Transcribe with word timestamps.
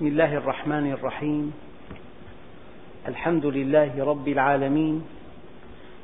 بسم 0.00 0.08
الله 0.08 0.36
الرحمن 0.36 0.92
الرحيم. 0.92 1.52
الحمد 3.08 3.46
لله 3.46 4.04
رب 4.04 4.28
العالمين 4.28 5.04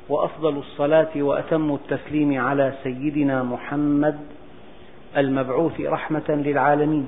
وأفضل 0.09 0.57
الصلاة 0.57 1.09
وأتم 1.15 1.73
التسليم 1.73 2.41
على 2.41 2.73
سيدنا 2.83 3.43
محمد 3.43 4.17
المبعوث 5.17 5.81
رحمة 5.81 6.29
للعالمين. 6.29 7.07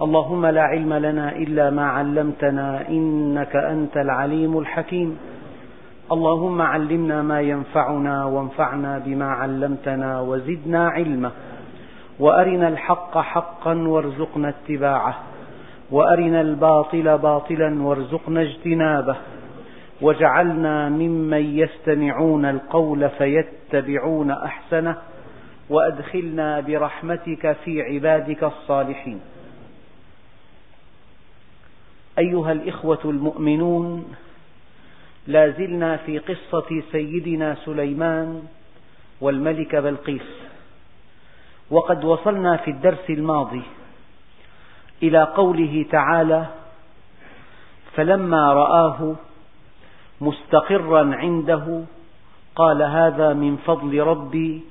اللهم 0.00 0.46
لا 0.46 0.62
علم 0.62 0.92
لنا 0.94 1.36
إلا 1.36 1.70
ما 1.70 1.86
علمتنا 1.86 2.88
إنك 2.88 3.56
أنت 3.56 3.96
العليم 3.96 4.58
الحكيم. 4.58 5.18
اللهم 6.12 6.62
علمنا 6.62 7.22
ما 7.22 7.40
ينفعنا 7.40 8.24
وانفعنا 8.24 8.98
بما 8.98 9.28
علمتنا 9.30 10.20
وزدنا 10.20 10.88
علما. 10.88 11.30
وأرنا 12.18 12.68
الحق 12.68 13.18
حقا 13.18 13.74
وارزقنا 13.74 14.48
اتباعه. 14.48 15.29
وأرنا 15.90 16.40
الباطل 16.40 17.18
باطلا 17.18 17.82
وارزقنا 17.82 18.42
اجتنابه 18.42 19.16
واجعلنا 20.00 20.88
ممن 20.88 21.58
يستمعون 21.58 22.44
القول 22.44 23.10
فيتبعون 23.10 24.30
أحسنه 24.30 24.96
وأدخلنا 25.70 26.60
برحمتك 26.60 27.56
في 27.64 27.82
عبادك 27.82 28.44
الصالحين. 28.44 29.20
أيها 32.18 32.52
الإخوة 32.52 32.98
المؤمنون 33.04 34.14
لا 35.26 35.50
زلنا 35.50 35.96
في 35.96 36.18
قصة 36.18 36.82
سيدنا 36.92 37.56
سليمان 37.64 38.42
والملكة 39.20 39.80
بلقيس 39.80 40.28
وقد 41.70 42.04
وصلنا 42.04 42.56
في 42.56 42.70
الدرس 42.70 43.10
الماضي 43.10 43.62
إلى 45.02 45.22
قوله 45.22 45.86
تعالى 45.90 46.46
فلما 47.94 48.52
رآه 48.52 49.16
مستقرا 50.20 51.14
عنده 51.14 51.84
قال 52.56 52.82
هذا 52.82 53.32
من 53.32 53.56
فضل 53.56 54.00
ربي 54.00 54.62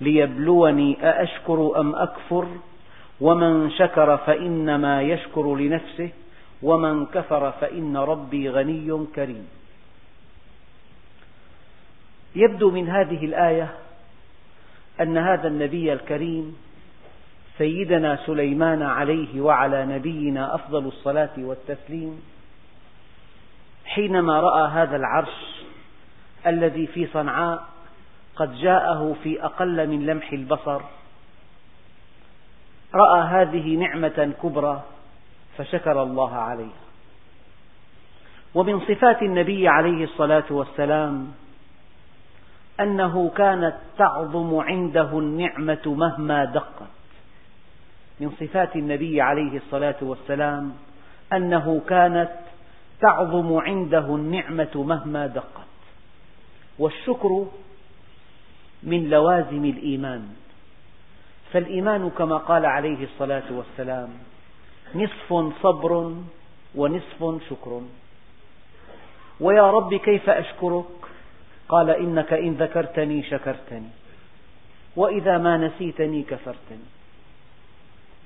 ليبلوني 0.00 1.08
أأشكر 1.08 1.80
أم 1.80 1.94
أكفر 1.94 2.46
ومن 3.20 3.70
شكر 3.70 4.16
فإنما 4.16 5.02
يشكر 5.02 5.54
لنفسه 5.54 6.10
ومن 6.62 7.06
كفر 7.06 7.50
فإن 7.50 7.96
ربي 7.96 8.50
غني 8.50 9.06
كريم. 9.14 9.46
يبدو 12.36 12.70
من 12.70 12.88
هذه 12.88 13.24
الآية 13.24 13.74
أن 15.00 15.18
هذا 15.18 15.48
النبي 15.48 15.92
الكريم 15.92 16.56
سيدنا 17.58 18.18
سليمان 18.26 18.82
عليه 18.82 19.40
وعلى 19.40 19.86
نبينا 19.86 20.54
أفضل 20.54 20.86
الصلاة 20.86 21.30
والتسليم 21.38 22.22
حينما 23.84 24.40
رأى 24.40 24.70
هذا 24.70 24.96
العرش 24.96 25.64
الذي 26.46 26.86
في 26.86 27.06
صنعاء 27.06 27.64
قد 28.36 28.54
جاءه 28.54 29.16
في 29.22 29.44
أقل 29.44 29.88
من 29.88 30.06
لمح 30.06 30.32
البصر 30.32 30.80
رأى 32.94 33.20
هذه 33.20 33.76
نعمة 33.76 34.32
كبرى 34.42 34.82
فشكر 35.58 36.02
الله 36.02 36.34
عليها. 36.34 36.84
ومن 38.54 38.80
صفات 38.80 39.22
النبي 39.22 39.68
عليه 39.68 40.04
الصلاة 40.04 40.44
والسلام 40.50 41.32
أنه 42.80 43.32
كانت 43.36 43.76
تعظم 43.98 44.56
عنده 44.58 45.18
النعمة 45.18 45.82
مهما 45.86 46.44
دقت. 46.44 47.03
من 48.20 48.30
صفات 48.40 48.76
النبي 48.76 49.20
عليه 49.20 49.56
الصلاة 49.56 49.96
والسلام 50.02 50.72
أنه 51.32 51.82
كانت 51.88 52.30
تعظم 53.00 53.56
عنده 53.56 54.14
النعمة 54.14 54.70
مهما 54.74 55.26
دقت. 55.26 55.68
والشكر 56.78 57.46
من 58.82 59.10
لوازم 59.10 59.64
الإيمان. 59.64 60.28
فالإيمان 61.52 62.10
كما 62.10 62.36
قال 62.36 62.66
عليه 62.66 63.04
الصلاة 63.04 63.52
والسلام 63.52 64.08
نصف 64.94 65.52
صبر 65.62 66.14
ونصف 66.74 67.42
شكر. 67.50 67.82
ويا 69.40 69.70
رب 69.70 69.94
كيف 69.94 70.30
أشكرك؟ 70.30 70.84
قال 71.68 71.90
إنك 71.90 72.32
إن 72.32 72.54
ذكرتني 72.54 73.22
شكرتني 73.22 73.88
وإذا 74.96 75.38
ما 75.38 75.56
نسيتني 75.56 76.22
كفرتني. 76.22 76.93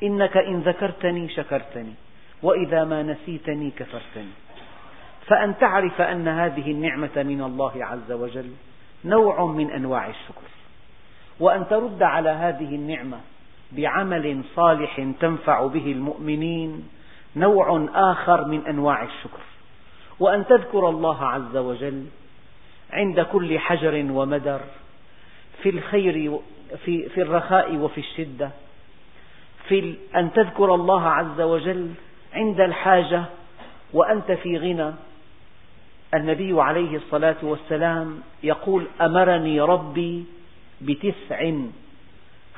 إنك 0.02 0.36
إن 0.36 0.60
ذكرتني 0.60 1.28
شكرتني 1.28 1.94
وإذا 2.42 2.84
ما 2.84 3.02
نسيتني 3.02 3.70
كفرتني. 3.70 4.32
فأن 5.26 5.58
تعرف 5.58 6.00
أن 6.00 6.28
هذه 6.28 6.70
النعمة 6.70 7.22
من 7.22 7.42
الله 7.42 7.84
عز 7.84 8.12
وجل 8.12 8.50
نوع 9.04 9.44
من 9.44 9.70
أنواع 9.70 10.08
الشكر. 10.08 10.48
وأن 11.40 11.68
ترد 11.68 12.02
على 12.02 12.30
هذه 12.30 12.74
النعمة 12.74 13.20
بعمل 13.72 14.42
صالح 14.56 15.06
تنفع 15.20 15.66
به 15.66 15.92
المؤمنين 15.92 16.88
نوع 17.36 17.86
آخر 17.94 18.44
من 18.44 18.66
أنواع 18.66 19.02
الشكر. 19.02 19.40
وأن 20.20 20.46
تذكر 20.46 20.88
الله 20.88 21.26
عز 21.26 21.56
وجل 21.56 22.06
عند 22.90 23.20
كل 23.20 23.58
حجر 23.58 24.06
ومدر 24.10 24.60
في 25.62 25.68
الخير 25.68 26.38
في, 26.84 27.08
في 27.08 27.22
الرخاء 27.22 27.76
وفي 27.76 27.98
الشدة 27.98 28.50
في 29.68 29.94
أن 30.16 30.32
تذكر 30.32 30.74
الله 30.74 31.08
عز 31.08 31.40
وجل 31.40 31.90
عند 32.34 32.60
الحاجة 32.60 33.24
وأنت 33.92 34.32
في 34.32 34.58
غنى. 34.58 34.92
النبي 36.14 36.62
عليه 36.62 36.96
الصلاة 36.96 37.36
والسلام 37.42 38.20
يقول 38.42 38.86
أمرني 39.00 39.60
ربي 39.60 40.24
بتسع 40.80 41.52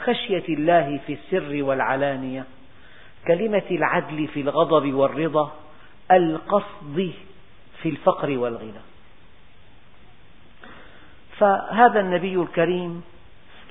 خشية 0.05 0.45
الله 0.49 1.01
في 1.07 1.13
السر 1.13 1.63
والعلانية 1.63 2.45
كلمة 3.27 3.63
العدل 3.71 4.29
في 4.29 4.41
الغضب 4.41 4.95
والرضا 4.95 5.53
القصد 6.11 7.13
في 7.83 7.89
الفقر 7.89 8.39
والغنى. 8.39 8.83
فهذا 11.39 12.01
النبي 12.01 12.35
الكريم 12.35 13.03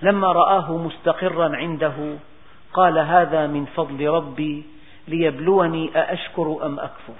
لما 0.02 0.32
رآه 0.32 0.78
مستقرا 0.78 1.56
عنده 1.56 2.18
قال 2.74 2.98
هذا 2.98 3.48
من 3.48 3.66
فضل 3.66 4.08
ربي 4.08 4.64
ليبلوني 5.08 5.98
أأشكر 6.00 6.66
أم 6.66 6.80
أكفر 6.80 7.14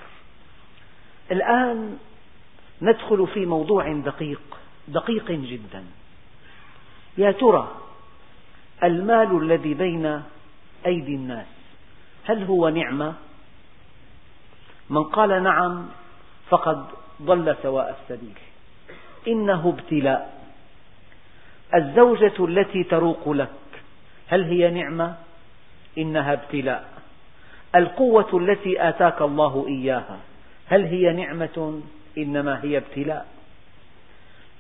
الآن 1.32 1.98
ندخل 2.82 3.28
في 3.28 3.46
موضوع 3.46 3.94
دقيق 3.94 4.42
دقيق 4.88 5.32
جدا 5.32 5.84
يا 7.18 7.32
ترى 7.32 7.72
المال 8.84 9.44
الذي 9.44 9.74
بين 9.74 10.22
أيدي 10.86 11.16
الناس 11.16 11.48
هل 12.26 12.44
هو 12.44 12.70
نعمة؟ 12.70 13.14
من 14.90 15.04
قال 15.04 15.44
نعم 15.44 15.86
فقد 16.50 16.86
ضل 17.22 17.56
سواء 17.64 18.00
السبيل 18.02 18.38
إنه 19.28 19.70
ابتلاء 19.70 20.40
الزوجة 21.76 22.46
التي 22.46 22.84
تروق 22.84 23.30
لك 23.30 23.50
هل 24.28 24.44
هي 24.44 24.72
نعمة؟ 24.72 25.16
إنها 26.00 26.34
ابتلاء. 26.34 26.90
القوة 27.76 28.30
التي 28.34 28.90
آتاك 28.90 29.22
الله 29.22 29.66
إياها 29.68 30.18
هل 30.68 30.84
هي 30.86 31.14
نعمة؟ 31.14 31.82
إنما 32.18 32.64
هي 32.64 32.78
ابتلاء. 32.78 33.28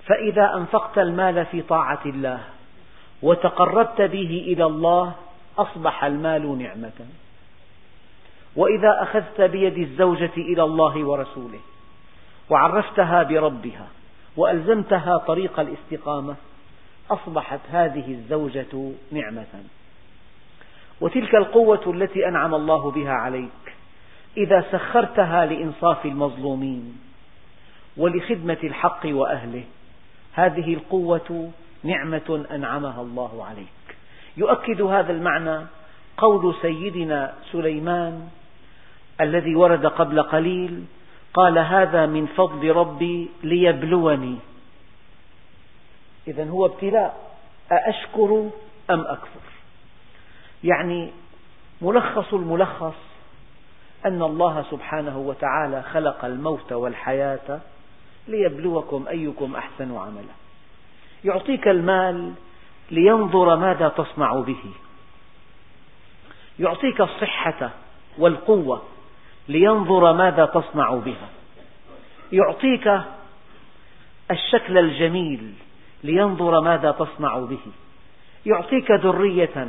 فإذا 0.06 0.54
أنفقت 0.56 0.98
المال 0.98 1.46
في 1.46 1.62
طاعة 1.62 2.02
الله 2.06 2.40
وتقربت 3.22 4.02
به 4.02 4.44
إلى 4.48 4.66
الله 4.66 5.14
أصبح 5.58 6.04
المال 6.04 6.58
نعمة. 6.58 7.08
وإذا 8.56 9.04
أخذت 9.04 9.42
بيد 9.42 9.78
الزوجة 9.78 10.32
إلى 10.38 10.64
الله 10.64 11.03
ورسوله 11.03 11.59
وعرفتها 12.50 13.24
بربها 13.24 13.88
وألزمتها 14.38 15.18
طريق 15.18 15.59
الاستقامة 15.59 16.35
أصبحت 17.12 17.59
هذه 17.72 18.12
الزوجة 18.14 18.92
نعمة. 19.12 19.64
وتلك 21.01 21.35
القوة 21.35 21.93
التي 21.93 22.28
أنعم 22.28 22.55
الله 22.55 22.91
بها 22.91 23.11
عليك 23.11 23.75
إذا 24.37 24.66
سخرتها 24.72 25.46
لإنصاف 25.46 26.05
المظلومين 26.05 26.97
ولخدمة 27.97 28.57
الحق 28.63 28.99
وأهله. 29.05 29.63
هذه 30.34 30.73
القوة 30.73 31.51
نعمة 31.84 32.46
أنعمها 32.51 33.01
الله 33.01 33.46
عليك. 33.46 33.97
يؤكد 34.37 34.81
هذا 34.81 35.11
المعنى 35.11 35.66
قول 36.17 36.55
سيدنا 36.61 37.34
سليمان 37.51 38.28
الذي 39.22 39.55
ورد 39.55 39.85
قبل 39.85 40.23
قليل 40.23 40.85
قال 41.34 41.57
هذا 41.57 42.05
من 42.05 42.25
فضل 42.25 42.72
ربي 42.72 43.29
ليبلوني. 43.43 44.37
إذا 46.28 46.49
هو 46.49 46.66
ابتلاء. 46.66 47.29
أأشكر 47.72 48.49
أم 48.90 48.99
أكفر؟ 48.99 49.59
يعني 50.64 51.11
ملخص 51.82 52.34
الملخص 52.34 52.96
أن 54.06 54.22
الله 54.22 54.66
سبحانه 54.72 55.17
وتعالى 55.17 55.84
خلق 55.84 56.26
الموت 56.26 56.73
والحياة 56.73 57.59
ليبلوكم 58.28 59.06
أيكم 59.08 59.56
أحسن 59.56 59.97
عملا. 59.97 60.34
يعطيك 61.23 61.67
المال 61.67 62.34
لينظر 62.91 63.56
ماذا 63.56 63.90
تصنع 63.90 64.40
به. 64.40 64.64
يعطيك 66.59 67.02
الصحة 67.02 67.70
والقوة 68.17 68.82
لينظر 69.47 70.14
ماذا 70.14 70.46
تصنع 70.46 70.96
بها. 70.96 71.29
يعطيك 72.32 73.02
الشكل 74.32 74.78
الجميل 74.78 75.53
لينظر 76.03 76.61
ماذا 76.61 76.91
تصنع 76.91 77.40
به. 77.40 77.72
يعطيك 78.46 78.91
ذرية 78.91 79.67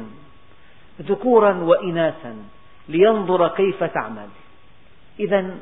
ذكورا 1.01 1.55
وإناثا 1.55 2.37
لينظر 2.89 3.49
كيف 3.49 3.85
تعمل. 3.85 4.29
إذا 5.21 5.57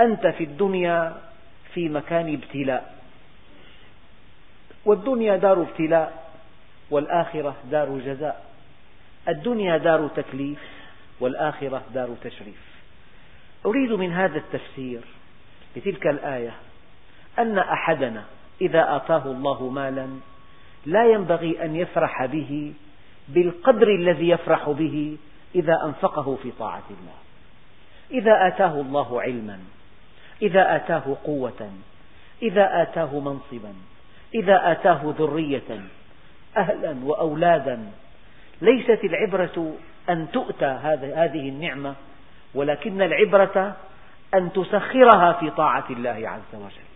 أنت 0.00 0.26
في 0.26 0.44
الدنيا 0.44 1.16
في 1.74 1.88
مكان 1.88 2.34
ابتلاء 2.34 2.98
والدنيا 4.84 5.36
دار 5.36 5.62
ابتلاء 5.62 6.30
والآخرة 6.90 7.56
دار 7.70 7.98
جزاء. 7.98 8.44
الدنيا 9.28 9.76
دار 9.76 10.08
تكليف 10.08 10.58
والآخرة 11.20 11.82
دار 11.94 12.08
تشريف. 12.22 12.68
أريد 13.66 13.92
من 13.92 14.12
هذا 14.12 14.38
التفسير 14.38 15.00
لتلك 15.76 16.06
الآية 16.06 16.52
أن 17.38 17.58
أحدنا 17.58 18.24
إذا 18.60 18.96
آتاه 18.96 19.22
الله 19.26 19.70
مالا 19.70 20.08
لا 20.86 21.12
ينبغي 21.12 21.64
أن 21.64 21.76
يفرح 21.76 22.26
به 22.26 22.72
بالقدر 23.28 23.88
الذي 23.88 24.28
يفرح 24.28 24.70
به 24.70 25.16
إذا 25.54 25.84
أنفقه 25.84 26.36
في 26.42 26.50
طاعة 26.58 26.82
الله. 26.90 27.18
إذا 28.10 28.46
آتاه 28.46 28.80
الله 28.80 29.22
علما 29.22 29.58
إذا 30.42 30.76
آتاه 30.76 31.16
قوة 31.24 31.70
إذا 32.42 32.82
آتاه 32.82 33.20
منصبا 33.20 33.74
إذا 34.34 34.72
آتاه 34.72 35.14
ذرية 35.18 35.80
أهلا 36.56 36.96
وأولادا. 37.04 37.90
ليست 38.62 39.00
العبرة 39.04 39.74
أن 40.10 40.26
تؤتى 40.32 40.66
هذه 40.66 41.48
النعمة 41.48 41.94
ولكن 42.54 43.02
العبرة 43.02 43.76
أن 44.34 44.52
تسخرها 44.52 45.32
في 45.32 45.50
طاعة 45.50 45.84
الله 45.90 46.28
عز 46.28 46.54
وجل. 46.54 46.88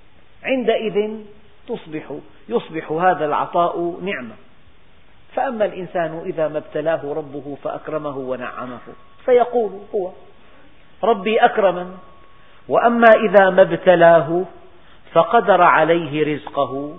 عندئذ 0.42 1.10
تصبح 1.68 2.18
يصبح 2.48 2.92
هذا 2.92 3.24
العطاء 3.24 4.00
نعمة. 4.02 4.34
فأما 5.34 5.64
الإنسان 5.64 6.22
إذا 6.26 6.48
ما 6.48 6.58
ابتلاه 6.58 7.14
ربه 7.14 7.56
فأكرمه 7.64 8.16
ونعمه 8.16 8.78
فيقول 9.24 9.80
هو 9.94 10.10
ربي 11.04 11.38
أكرمن 11.38 11.96
وأما 12.68 13.08
إذا 13.28 13.50
ما 13.50 13.62
ابتلاه 13.62 14.44
فقدر 15.12 15.62
عليه 15.62 16.34
رزقه 16.34 16.96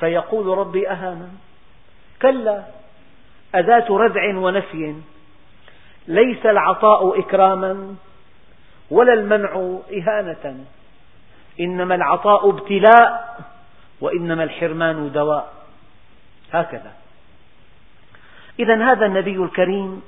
فيقول 0.00 0.58
ربي 0.58 0.90
أهانن. 0.90 1.32
كلا 2.22 2.62
أداة 3.54 3.86
ردع 3.90 4.38
ونفي 4.38 4.94
ليس 6.08 6.46
العطاء 6.46 7.20
إكراما 7.20 7.94
ولا 8.90 9.12
المنع 9.12 9.78
إهانة 9.92 10.64
إنما 11.60 11.94
العطاء 11.94 12.50
ابتلاء 12.50 13.40
وإنما 14.00 14.44
الحرمان 14.44 15.12
دواء. 15.12 15.52
هكذا. 16.52 16.92
إذا 18.58 18.92
هذا 18.92 19.06
النبي 19.06 19.36
الكريم 19.36 20.02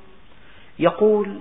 يقول 0.78 1.38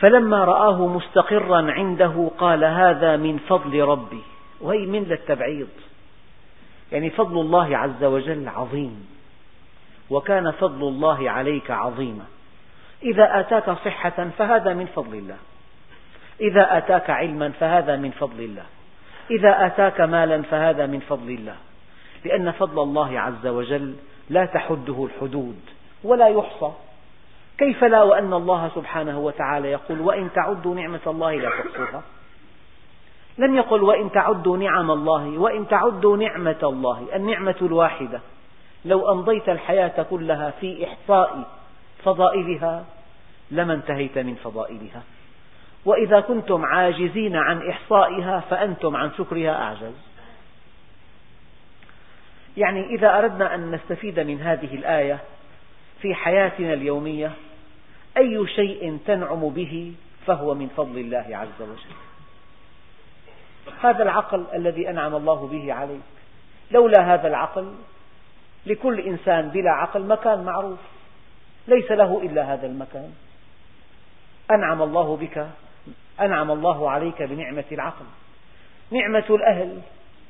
فلما 0.00 0.44
رآه 0.44 0.86
مستقرا 0.86 1.72
عنده 1.72 2.30
قال 2.38 2.64
هذا 2.64 3.16
من 3.16 3.38
فضل 3.38 3.80
ربي 3.80 4.22
وهي 4.60 4.86
من 4.86 5.04
للتبعيض. 5.04 5.68
يعني 6.92 7.10
فضل 7.10 7.40
الله 7.40 7.76
عز 7.76 8.04
وجل 8.04 8.48
عظيم 8.48 9.06
وكان 10.10 10.50
فضل 10.50 10.88
الله 10.88 11.30
عليك 11.30 11.70
عظيما. 11.70 12.24
إذا 13.02 13.40
آتاك 13.40 13.70
صحة 13.70 14.28
فهذا 14.38 14.74
من 14.74 14.86
فضل 14.86 15.14
الله. 15.14 15.36
إذا 16.40 16.78
آتاك 16.78 17.10
علما 17.10 17.50
فهذا 17.50 17.96
من 17.96 18.10
فضل 18.10 18.40
الله. 18.40 18.66
إذا 19.30 19.66
آتاك 19.66 20.00
مالا 20.00 20.42
فهذا 20.42 20.86
من 20.86 21.00
فضل 21.00 21.30
الله. 21.30 21.56
لأن 22.24 22.50
فضل 22.50 22.82
الله 22.82 23.20
عز 23.20 23.46
وجل 23.46 23.96
لا 24.30 24.44
تحده 24.44 25.04
الحدود 25.04 25.60
ولا 26.04 26.28
يحصى. 26.28 26.72
كيف 27.58 27.84
لا 27.84 28.02
وأن 28.02 28.32
الله 28.32 28.70
سبحانه 28.74 29.18
وتعالى 29.18 29.70
يقول 29.70 30.00
وإن 30.00 30.28
تعدوا 30.34 30.74
نعمة 30.74 31.00
الله 31.06 31.34
لا 31.34 31.50
تحصوها؟ 31.50 32.02
لم 33.38 33.56
يقل 33.56 33.82
وإن 33.82 34.12
تعدوا 34.12 34.56
نعم 34.56 34.90
الله 34.90 35.38
وإن 35.38 35.68
تعدوا 35.68 36.16
نعمة 36.16 36.58
الله 36.62 37.06
النعمة 37.14 37.54
الواحدة. 37.62 38.20
لو 38.84 39.12
أمضيت 39.12 39.48
الحياة 39.48 40.02
كلها 40.02 40.50
في 40.50 40.86
إحصاء 40.86 41.44
فضائلها 42.04 42.84
لما 43.50 43.74
انتهيت 43.74 44.18
من 44.18 44.34
فضائلها. 44.34 45.02
وإذا 45.84 46.20
كنتم 46.20 46.64
عاجزين 46.64 47.36
عن 47.36 47.68
إحصائها 47.68 48.40
فأنتم 48.40 48.96
عن 48.96 49.10
شكرها 49.18 49.62
أعجز. 49.62 50.07
يعني 52.58 52.86
إذا 52.86 53.18
أردنا 53.18 53.54
أن 53.54 53.70
نستفيد 53.70 54.20
من 54.20 54.40
هذه 54.40 54.74
الآية 54.74 55.18
في 56.02 56.14
حياتنا 56.14 56.72
اليومية 56.72 57.32
أي 58.16 58.46
شيء 58.46 58.98
تنعم 59.06 59.48
به 59.48 59.94
فهو 60.26 60.54
من 60.54 60.68
فضل 60.76 60.98
الله 60.98 61.26
عز 61.30 61.62
وجل. 61.62 61.94
هذا 63.80 64.02
العقل 64.02 64.46
الذي 64.54 64.90
أنعم 64.90 65.14
الله 65.14 65.46
به 65.46 65.72
عليك. 65.72 66.00
لولا 66.70 67.14
هذا 67.14 67.28
العقل 67.28 67.74
لكل 68.66 69.00
إنسان 69.00 69.48
بلا 69.48 69.70
عقل 69.70 70.06
مكان 70.06 70.44
معروف. 70.44 70.78
ليس 71.68 71.90
له 71.90 72.22
إلا 72.22 72.54
هذا 72.54 72.66
المكان. 72.66 73.12
أنعم 74.50 74.82
الله 74.82 75.16
بك 75.16 75.48
أنعم 76.20 76.50
الله 76.50 76.90
عليك 76.90 77.22
بنعمة 77.22 77.64
العقل. 77.72 78.04
نعمة 78.90 79.24
الأهل 79.30 79.80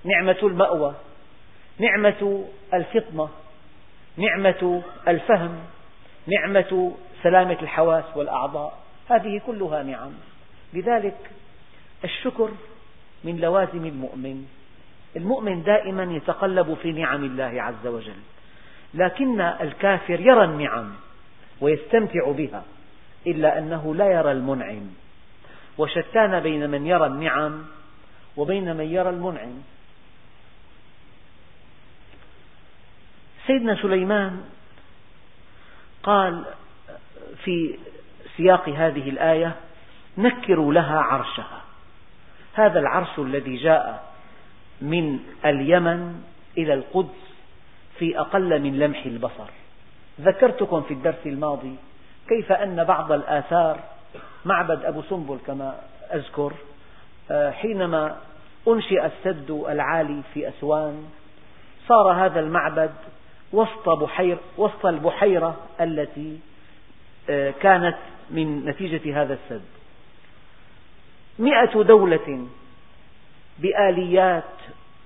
نعمة 0.04 0.38
المأوى. 0.42 0.94
نعمة 1.78 2.44
الفطنة 2.74 3.28
نعمة 4.16 4.82
الفهم 5.08 5.58
نعمة 6.26 6.92
سلامة 7.22 7.58
الحواس 7.62 8.04
والأعضاء 8.16 8.78
هذه 9.10 9.40
كلها 9.46 9.82
نعم. 9.82 10.10
لذلك 10.74 11.30
الشكر 12.04 12.50
من 13.24 13.36
لوازم 13.36 13.86
المؤمن. 13.86 14.46
المؤمن 15.16 15.62
دائما 15.62 16.02
يتقلب 16.02 16.76
في 16.82 16.92
نعم 16.92 17.24
الله 17.24 17.62
عز 17.62 17.86
وجل 17.86 18.20
لكن 18.94 19.40
الكافر 19.40 20.20
يرى 20.20 20.44
النعم 20.44 20.92
ويستمتع 21.60 22.30
بها 22.30 22.64
إلا 23.26 23.58
أنه 23.58 23.94
لا 23.94 24.06
يرى 24.06 24.32
المنعم. 24.32 24.90
وشتان 25.78 26.40
بين 26.40 26.70
من 26.70 26.86
يرى 26.86 27.06
النعم 27.06 27.64
وبين 28.36 28.76
من 28.76 28.84
يرى 28.84 29.10
المنعم. 29.10 29.62
سيدنا 33.48 33.82
سليمان 33.82 34.40
قال 36.02 36.44
في 37.44 37.78
سياق 38.36 38.68
هذه 38.68 39.08
الآية 39.08 39.56
نكروا 40.18 40.72
لها 40.72 40.98
عرشها. 40.98 41.60
هذا 42.54 42.80
العرش 42.80 43.18
الذي 43.18 43.56
جاء 43.56 44.12
من 44.80 45.18
اليمن 45.44 46.22
إلى 46.58 46.74
القدس 46.74 47.28
في 47.98 48.20
أقل 48.20 48.60
من 48.60 48.78
لمح 48.78 49.06
البصر. 49.06 49.50
ذكرتكم 50.20 50.82
في 50.82 50.94
الدرس 50.94 51.26
الماضي 51.26 51.76
كيف 52.28 52.52
أن 52.52 52.84
بعض 52.84 53.12
الآثار 53.12 53.80
معبد 54.44 54.84
أبو 54.84 55.02
سنبل 55.02 55.38
كما 55.46 55.80
أذكر 56.14 56.52
آه، 57.30 57.50
حينما 57.50 58.16
أنشئ 58.68 59.06
السد 59.06 59.50
العالي 59.50 60.22
في 60.34 60.48
أسوان 60.48 61.04
صار 61.88 62.12
هذا 62.12 62.40
المعبد 62.40 62.90
وسط, 63.52 63.88
بحير 63.88 64.38
وسط 64.58 64.86
البحيرة 64.86 65.56
التي 65.80 66.38
آه، 67.30 67.50
كانت 67.50 67.96
من 68.30 68.64
نتيجة 68.64 69.22
هذا 69.22 69.34
السد. 69.34 69.64
مئة 71.38 71.82
دولة 71.82 72.46
بآليات 73.58 74.44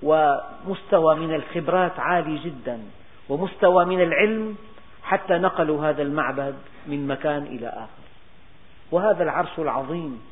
ومستوى 0.03 1.15
من 1.15 1.35
الخبرات 1.35 2.01
عالي 2.01 2.39
جدا 2.39 2.81
ومستوى 3.29 3.85
من 3.85 4.03
العلم 4.03 4.57
حتى 5.03 5.35
نقلوا 5.35 5.89
هذا 5.89 6.03
المعبد 6.03 6.55
من 6.87 7.07
مكان 7.07 7.43
إلى 7.43 7.69
آخر. 7.69 8.03
وهذا 8.91 9.23
العرش 9.23 9.59
العظيم 9.59 10.23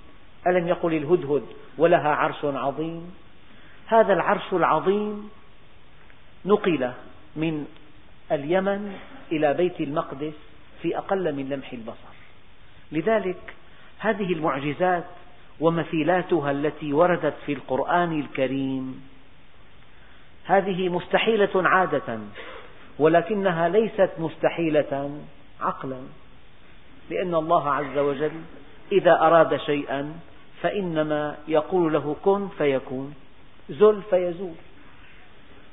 ألم 0.46 0.68
يقل 0.68 0.94
الهدهد 0.94 1.42
ولها 1.78 2.08
عرش 2.08 2.44
عظيم؟ 2.44 3.14
هذا 3.86 4.12
العرش 4.12 4.52
العظيم 4.52 5.30
نقل 6.44 6.90
من 7.36 7.66
اليمن 8.32 8.96
إلى 9.32 9.54
بيت 9.54 9.80
المقدس 9.80 10.34
في 10.82 10.98
أقل 10.98 11.34
من 11.34 11.48
لمح 11.48 11.72
البصر. 11.72 12.10
لذلك 12.92 13.54
هذه 13.98 14.32
المعجزات 14.32 15.04
ومثيلاتها 15.60 16.50
التي 16.50 16.92
وردت 16.92 17.34
في 17.46 17.52
القرآن 17.52 18.20
الكريم 18.20 19.08
هذه 20.44 20.88
مستحيلة 20.88 21.50
عادة 21.54 22.18
ولكنها 22.98 23.68
ليست 23.68 24.10
مستحيلة 24.18 25.20
عقلا 25.60 26.00
لأن 27.10 27.34
الله 27.34 27.70
عز 27.70 27.98
وجل 27.98 28.32
إذا 28.92 29.12
أراد 29.12 29.56
شيئا 29.56 30.14
فإنما 30.62 31.36
يقول 31.48 31.92
له 31.92 32.16
كن 32.24 32.48
فيكون 32.48 33.14
زل 33.70 34.02
فيزول. 34.10 34.54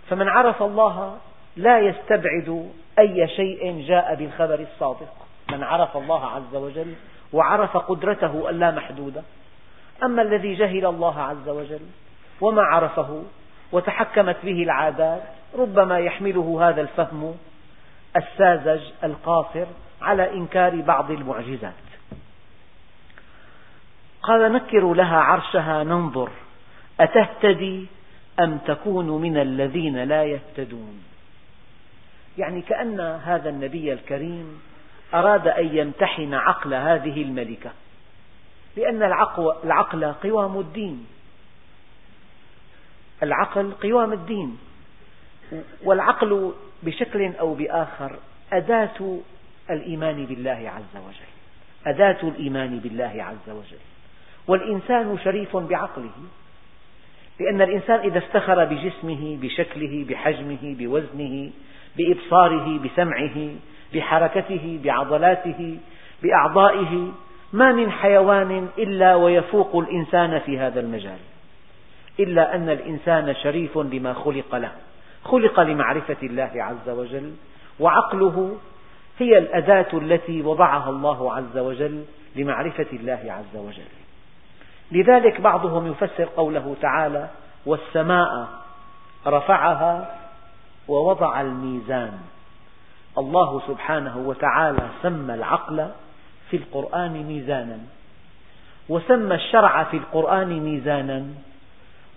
فمن 0.09 0.27
عرف 0.27 0.63
الله 0.63 1.17
لا 1.57 1.79
يستبعد 1.79 2.71
أي 2.99 3.27
شيء 3.27 3.85
جاء 3.87 4.15
بالخبر 4.15 4.59
الصادق. 4.59 5.13
من 5.51 5.63
عرف 5.63 5.97
الله 5.97 6.25
عز 6.25 6.55
وجل 6.55 6.93
وعرف 7.33 7.77
قدرته 7.77 8.49
اللامحدودة 8.49 9.23
أما 10.03 10.21
الذي 10.21 10.53
جهل 10.53 10.85
الله 10.85 11.21
عز 11.21 11.49
وجل 11.49 11.85
وما 12.41 12.61
عرفه 12.61 13.23
وتحكمت 13.71 14.37
به 14.43 14.63
العادات 14.63 15.21
ربما 15.57 15.99
يحمله 15.99 16.69
هذا 16.69 16.81
الفهم 16.81 17.35
الساذج 18.15 18.81
القاصر 19.03 19.65
على 20.01 20.33
إنكار 20.33 20.81
بعض 20.81 21.11
المعجزات. 21.11 21.73
قال 24.21 24.53
نكروا 24.53 24.95
لها 24.95 25.17
عرشها 25.17 25.83
ننظر 25.83 26.29
أتهتدي 26.99 27.87
أم 28.39 28.57
تكون 28.57 29.21
من 29.21 29.37
الذين 29.37 30.03
لا 30.03 30.23
يهتدون؟ 30.23 31.03
يعني 32.37 32.61
كأن 32.61 32.99
هذا 32.99 33.49
النبي 33.49 33.93
الكريم 33.93 34.61
أراد 35.13 35.47
أن 35.47 35.77
يمتحن 35.77 36.33
عقل 36.33 36.73
هذه 36.73 37.21
الملكة 37.21 37.71
لأن 38.77 39.03
العقل 39.03 40.13
قوام 40.13 40.59
الدين. 40.59 41.07
العقل 43.23 43.71
قوام 43.71 44.13
الدين. 44.13 44.57
والعقل 45.83 46.53
بشكل 46.83 47.35
أو 47.39 47.53
بآخر 47.53 48.15
أداة 48.53 49.19
الإيمان 49.69 50.25
بالله 50.25 50.71
عز 50.75 51.01
وجل. 51.07 51.31
أداة 51.85 52.17
الإيمان 52.23 52.79
بالله 52.79 53.23
عز 53.23 53.49
وجل. 53.49 53.79
والإنسان 54.47 55.17
شريف 55.23 55.57
بعقله 55.57 56.11
لأن 57.39 57.61
الإنسان 57.61 57.99
إذا 57.99 58.17
افتخر 58.17 58.65
بجسمه 58.65 59.37
بشكله 59.41 60.05
بحجمه 60.09 60.57
بوزنه 60.63 61.51
بإبصاره 61.97 62.79
بسمعه 62.79 63.49
بحركته 63.93 64.79
بعضلاته 64.83 65.77
بأعضائه. 66.23 67.11
ما 67.53 67.71
من 67.71 67.91
حيوان 67.91 68.67
إلا 68.77 69.15
ويفوق 69.15 69.75
الإنسان 69.75 70.39
في 70.39 70.59
هذا 70.59 70.79
المجال 70.79 71.19
إلا 72.19 72.55
أن 72.55 72.69
الإنسان 72.69 73.35
شريف 73.35 73.77
بما 73.77 74.13
خلق 74.13 74.55
له. 74.55 74.71
خلق 75.23 75.59
لمعرفة 75.59 76.17
الله 76.23 76.51
عز 76.55 76.89
وجل 76.89 77.33
وعقله 77.79 78.57
هي 79.19 79.37
الأداة 79.37 79.87
التي 79.93 80.41
وضعها 80.41 80.89
الله 80.89 81.33
عز 81.33 81.57
وجل 81.57 82.03
لمعرفة 82.35 82.87
الله 82.93 83.19
عز 83.29 83.61
وجل. 83.61 83.91
لذلك 84.91 85.41
بعضهم 85.41 85.91
يفسر 85.91 86.25
قوله 86.37 86.75
تعالى 86.81 87.29
والسماء 87.65 88.47
رفعها 89.27 90.15
ووضع 90.87 91.41
الميزان. 91.41 92.19
الله 93.17 93.61
سبحانه 93.67 94.17
وتعالى 94.17 94.89
سمى 95.01 95.33
العقل 95.33 95.89
في 96.49 96.57
القرآن 96.57 97.23
ميزانا 97.23 97.79
وسمى 98.89 99.35
الشرع 99.35 99.83
في 99.83 99.97
القرآن 99.97 100.59
ميزانا 100.59 101.25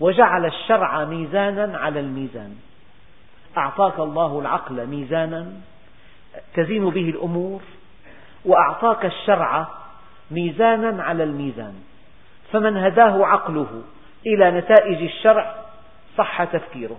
وجعل 0.01 0.47
الشرع 0.47 1.05
ميزانا 1.05 1.79
على 1.79 2.01
الميزان. 2.01 2.57
أعطاك 3.57 3.99
الله 3.99 4.41
العقل 4.41 4.87
ميزانا 4.87 5.53
تزين 6.55 6.91
به 6.91 7.11
الأمور 7.11 7.61
وأعطاك 8.45 9.05
الشرع 9.05 9.67
ميزانا 10.31 11.03
على 11.03 11.25
الميزان. 11.25 11.75
فمن 12.53 12.77
هداه 12.77 13.27
عقله 13.27 13.83
إلى 14.27 14.51
نتائج 14.51 15.03
الشرع 15.03 15.55
صح 16.19 16.45
تفكيره. 16.45 16.97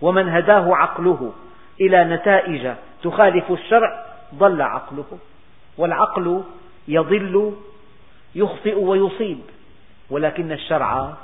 ومن 0.00 0.28
هداه 0.28 0.76
عقله 0.76 1.32
إلى 1.80 2.04
نتائج 2.04 2.74
تخالف 3.02 3.52
الشرع 3.52 4.06
ضل 4.34 4.62
عقله 4.62 5.18
والعقل 5.78 6.44
يضل 6.88 7.54
يخطئ 8.34 8.78
ويصيب 8.78 9.38
ولكن 10.10 10.52
الشرع 10.52 11.14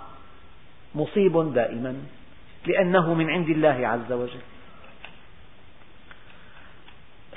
مصيب 0.95 1.55
دائما 1.55 1.97
لأنه 2.67 3.15
من 3.15 3.31
عند 3.31 3.49
الله 3.49 3.89
عز 3.89 4.13
وجل. 4.13 4.41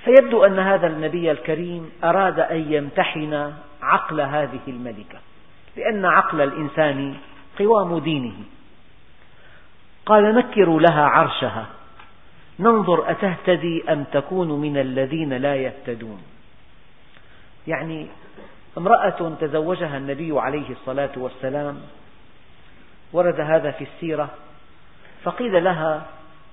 فيبدو 0.05 0.45
أن 0.45 0.59
هذا 0.59 0.87
النبي 0.87 1.31
الكريم 1.31 1.91
أراد 2.03 2.39
أن 2.39 2.73
يمتحن 2.73 3.53
عقل 3.81 4.21
هذه 4.21 4.59
الملكة 4.67 5.19
لأن 5.77 6.05
عقل 6.05 6.41
الإنسان 6.41 7.15
قوام 7.59 7.99
دينه. 7.99 8.33
قال 10.05 10.35
نكروا 10.35 10.81
لها 10.81 11.05
عرشها. 11.05 11.65
ننظر 12.59 13.11
أتهتدي 13.11 13.83
أم 13.89 14.03
تكون 14.03 14.61
من 14.61 14.77
الذين 14.77 15.33
لا 15.33 15.55
يهتدون. 15.55 16.21
يعني 17.67 18.07
امرأة 18.77 19.35
تزوجها 19.41 19.97
النبي 19.97 20.39
عليه 20.39 20.69
الصلاة 20.69 21.11
والسلام 21.17 21.81
ورد 23.13 23.39
هذا 23.39 23.71
في 23.71 23.83
السيرة 23.83 24.29
فقيل 25.23 25.63
لها 25.63 26.05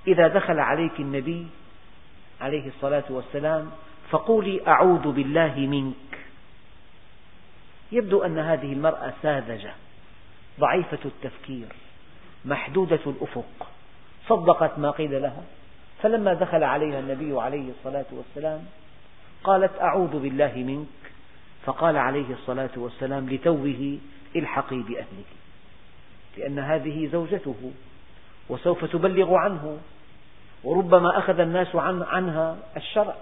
إذا 0.06 0.28
دخل 0.28 0.60
عليك 0.60 1.00
النبي 1.00 1.46
عليه 2.40 2.68
الصلاة 2.68 3.04
والسلام 3.10 3.70
فقولي 4.10 4.66
أعوذ 4.66 5.12
بالله 5.12 5.54
منك. 5.56 6.18
يبدو 7.92 8.22
أن 8.22 8.38
هذه 8.38 8.72
المرأة 8.72 9.12
ساذجة 9.22 9.72
ضعيفة 10.60 10.98
التفكير. 11.04 11.66
محدودة 12.44 13.00
الأفق. 13.06 13.68
صدقت 14.28 14.78
ما 14.78 14.90
قيل 14.90 15.22
لها. 15.22 15.42
فلما 16.02 16.34
دخل 16.34 16.64
عليها 16.64 17.00
النبي 17.00 17.40
عليه 17.40 17.70
الصلاة 17.70 18.04
والسلام 18.12 18.64
قالت 19.44 19.80
أعوذ 19.80 20.18
بالله 20.18 20.52
منك. 20.56 21.12
فقال 21.64 21.96
عليه 21.96 22.32
الصلاة 22.32 22.70
والسلام 22.76 23.28
لتوه 23.28 23.98
الحقي 24.36 24.76
بأهلك. 24.76 25.30
لأن 26.36 26.58
هذه 26.58 27.08
زوجته. 27.12 27.72
وسوف 28.48 28.84
تبلغ 28.84 29.34
عنه. 29.34 29.78
وربما 30.64 31.18
أخذ 31.18 31.40
الناس 31.40 31.76
عنها 31.76 32.56
الشرع. 32.76 33.14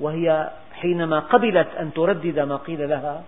وهي 0.00 0.50
حينما 0.72 1.20
قبلت 1.20 1.68
أن 1.68 1.92
تردد 1.92 2.38
ما 2.38 2.56
قيل 2.56 2.88
لها 2.88 3.24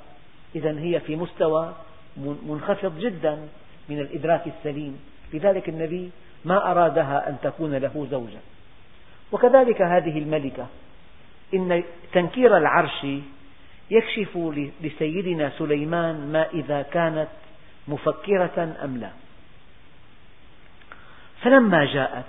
إذا 0.55 0.79
هي 0.79 1.01
في 1.01 1.17
مستوى 1.17 1.73
منخفض 2.17 2.99
جدا. 2.99 3.49
من 3.91 4.01
الإدراك 4.01 4.43
السليم. 4.47 5.01
لذلك 5.33 5.69
النبي 5.69 6.11
ما 6.45 6.71
أرادها 6.71 7.29
أن 7.29 7.37
تكون 7.43 7.75
له 7.75 8.07
زوجة. 8.11 8.39
وكذلك 9.33 9.83
هذه 9.83 10.19
الملكة. 10.19 10.67
إن 11.55 11.83
تنكير 12.13 12.57
العرش 12.57 13.07
يكشف 13.91 14.39
لسيدنا 14.81 15.53
سليمان 15.59 16.33
ما 16.33 16.47
إذا 16.55 16.83
كانت 16.83 17.29
مفكرة 17.89 18.77
أم 18.85 18.97
لا. 18.97 19.11
فلما 21.43 21.85
جاءت 21.85 22.25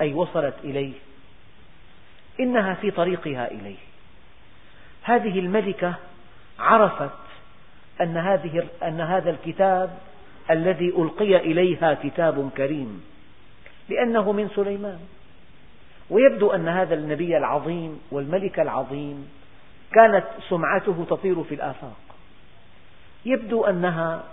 أي 0.00 0.14
وصلت 0.14 0.54
إليه 0.64 0.92
إنها 2.40 2.74
في 2.74 2.90
طريقها 2.90 3.50
إليه. 3.50 3.76
هذه 5.02 5.38
الملكة 5.38 5.94
عرفت 6.58 7.10
أن, 8.00 8.16
هذه 8.16 8.68
أن 8.82 9.00
هذا 9.00 9.30
الكتاب 9.30 9.98
الذي 10.50 10.88
ألقي 10.88 11.36
إليها 11.36 11.94
كتاب 11.94 12.50
كريم 12.56 13.04
لأنه 13.88 14.32
من 14.32 14.48
سليمان. 14.56 14.98
ويبدو 16.10 16.50
أن 16.50 16.68
هذا 16.68 16.94
النبي 16.94 17.36
العظيم 17.36 18.00
والملك 18.10 18.60
العظيم 18.60 19.28
كانت 19.94 20.24
سمعته 20.48 21.06
تطير 21.10 21.42
في 21.42 21.54
الآفاق. 21.54 22.00
يبدو 23.26 23.64
أنها 23.64 24.24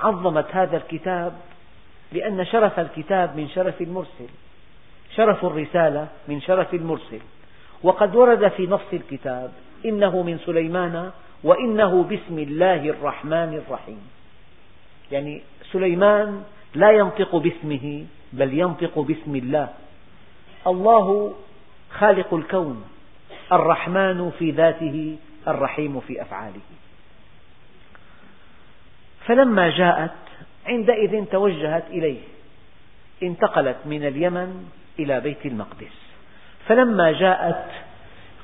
عظمت 0.00 0.46
هذا 0.50 0.76
الكتاب 0.76 1.32
لأن 2.12 2.44
شرف 2.44 2.80
الكتاب 2.80 3.36
من 3.36 3.48
شرف 3.48 3.82
المرسل 3.82 4.28
شرف 5.16 5.44
الرسالة 5.44 6.08
من 6.28 6.40
شرف 6.40 6.74
المرسل. 6.74 7.20
وقد 7.82 8.16
ورد 8.16 8.48
في 8.48 8.66
نص 8.66 8.92
الكتاب 8.92 9.52
إنه 9.84 10.22
من 10.22 10.38
سليمان 10.38 11.10
وإنه 11.44 12.02
بسم 12.02 12.38
الله 12.38 12.90
الرحمن 12.90 13.62
الرحيم. 13.66 14.00
يعني 15.12 15.42
سليمان 15.76 16.42
لا 16.74 16.90
ينطق 16.90 17.36
باسمه 17.36 18.04
بل 18.32 18.58
ينطق 18.58 18.98
باسم 18.98 19.36
الله. 19.36 19.68
الله 20.66 21.34
خالق 21.98 22.34
الكون 22.34 22.84
الرحمن 23.52 24.30
في 24.38 24.50
ذاته 24.50 25.16
الرحيم 25.48 26.00
في 26.00 26.22
أفعاله. 26.22 26.66
فلما 29.26 29.70
جاءت 29.70 30.16
عندئذ 30.66 31.24
توجهت 31.24 31.84
إليه. 31.90 32.20
انتقلت 33.22 33.76
من 33.84 34.06
اليمن 34.06 34.68
إلى 34.98 35.20
بيت 35.20 35.46
المقدس. 35.46 35.96
فلما 36.66 37.12
جاءت 37.12 37.64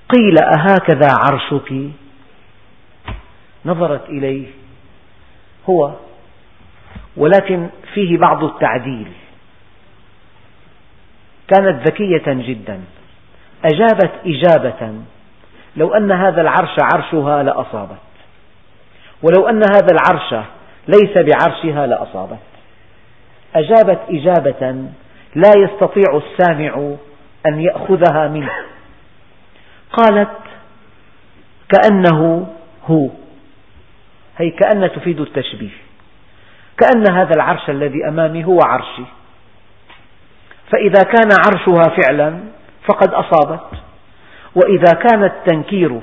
قيل 0.09 0.37
أهكذا 0.59 1.09
عرشك؟ 1.13 1.91
نظرت 3.65 4.09
إليه. 4.09 4.47
هو 5.69 5.93
ولكن 7.17 7.69
فيه 7.95 8.19
بعض 8.19 8.45
التعديل. 8.45 9.13
كانت 11.49 11.89
ذكية 11.89 12.33
جدا. 12.33 12.81
أجابت 13.65 14.13
إجابة. 14.27 14.95
لو 15.77 15.95
أن 15.95 16.13
هذا 16.13 16.41
العرش 16.41 16.77
عرشها 16.95 17.43
لأصابت. 17.43 17.99
ولو 19.23 19.49
أن 19.49 19.63
هذا 19.75 19.89
العرش 19.93 20.47
ليس 20.89 21.19
بعرشها 21.19 21.87
لأصابت. 21.87 22.39
أجابت 23.55 24.01
إجابة. 24.09 24.87
لا 25.35 25.53
يستطيع 25.57 26.17
السامع 26.17 26.95
أن 27.47 27.61
يأخذها 27.61 28.29
منه. 28.29 28.53
قالت 29.93 30.39
كأنه 31.69 32.47
هو. 32.87 33.09
هي 34.39 34.51
كأن 34.51 34.91
تفيد 34.93 35.21
التشبيه. 35.21 35.82
كأن 36.79 37.11
هذا 37.13 37.31
العرش 37.37 37.71
الذي 37.71 38.09
أمامي 38.09 38.45
هو 38.45 38.59
عرشي. 38.63 39.05
فإذا 40.73 41.03
كان 41.03 41.29
عرشها 41.47 41.97
فعلا 42.03 42.39
فقد 42.85 43.15
أصابت. 43.15 43.67
وإذا 44.55 44.93
كان 44.93 45.25
التنكير 45.25 46.01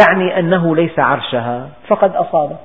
يعني 0.00 0.38
أنه 0.38 0.76
ليس 0.76 0.98
عرشها 0.98 1.68
فقد 1.88 2.16
أصابت. 2.16 2.60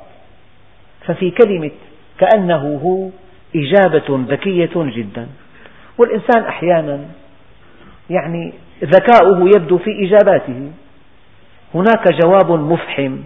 ففي 1.06 1.32
كلمة 1.32 1.72
كأنه 2.20 2.80
هو 2.84 3.10
إجابة 3.56 4.26
ذكية 4.30 4.72
جدا. 4.76 5.28
والإنسان 5.98 6.44
أحيانا 6.44 7.06
يعني 8.10 8.54
ذكاؤه 8.84 9.50
يبدو 9.56 9.78
في 9.78 10.06
إجاباته. 10.06 10.72
هناك 11.76 12.14
جواب 12.24 12.52
مفحم 12.52 13.18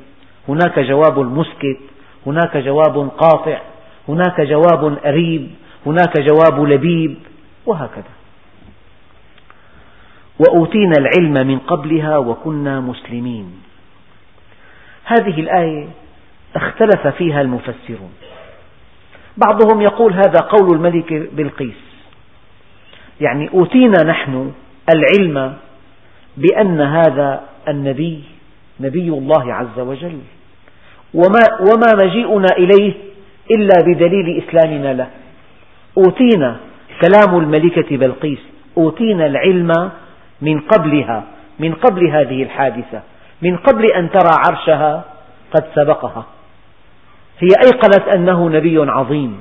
هناك 0.49 0.79
جواب 0.79 1.19
مسكت 1.19 1.79
هناك 2.25 2.57
جواب 2.57 3.09
قاطع. 3.17 3.59
هناك 4.09 4.41
جواب 4.41 4.97
أريب 5.05 5.49
هناك 5.85 6.19
جواب 6.19 6.63
لبيب 6.63 7.15
وهكذا. 7.65 8.13
وأوتينا 10.39 10.93
العلم 10.99 11.47
من 11.47 11.59
قبلها 11.59 12.17
وكنا 12.17 12.79
مسلمين. 12.79 13.61
هذه 15.05 15.39
الآية 15.39 15.87
اختلف 16.55 17.07
فيها 17.07 17.41
المفسرون. 17.41 18.11
بعضهم 19.37 19.81
يقول 19.81 20.13
هذا 20.13 20.39
قول 20.39 20.75
الملك 20.75 21.13
بلقيس. 21.13 21.81
يعني 23.21 23.49
أوتينا 23.53 24.03
نحن 24.03 24.51
العلم 24.93 25.55
بأن 26.37 26.81
هذا 26.81 27.43
النبي 27.67 28.23
نبي 28.79 29.09
الله 29.09 29.53
عز 29.53 29.79
وجل. 29.79 30.19
وما, 31.13 31.41
وما 31.59 32.05
مجيئنا 32.05 32.47
إليه 32.57 33.08
إلا 33.51 33.75
بدليل 33.85 34.43
إسلامنا 34.43 34.93
له. 34.93 35.07
أوتينا 35.97 36.55
كلام 37.01 37.39
الملكة 37.39 37.97
بلقيس. 37.97 38.39
أوتينا 38.77 39.25
العلم 39.25 39.91
من 40.41 40.59
قبلها 40.59 41.23
من 41.59 41.73
قبل 41.73 42.07
هذه 42.07 42.43
الحادثة 42.43 43.01
من 43.41 43.57
قبل 43.57 43.85
أن 43.85 44.09
ترى 44.09 44.31
عرشها 44.47 45.03
قد 45.55 45.63
سبقها. 45.75 46.25
هي 47.39 47.47
أيقنت 47.65 48.07
أنه 48.07 48.49
نبي 48.49 48.77
عظيم 48.77 49.37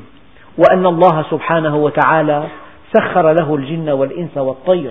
وأن 0.59 0.87
الله 0.87 1.25
سبحانه 1.31 1.77
وتعالى 1.77 2.45
سخر 2.93 3.33
له 3.33 3.55
الجن 3.55 3.91
والإنس 3.91 4.37
والطير 4.37 4.91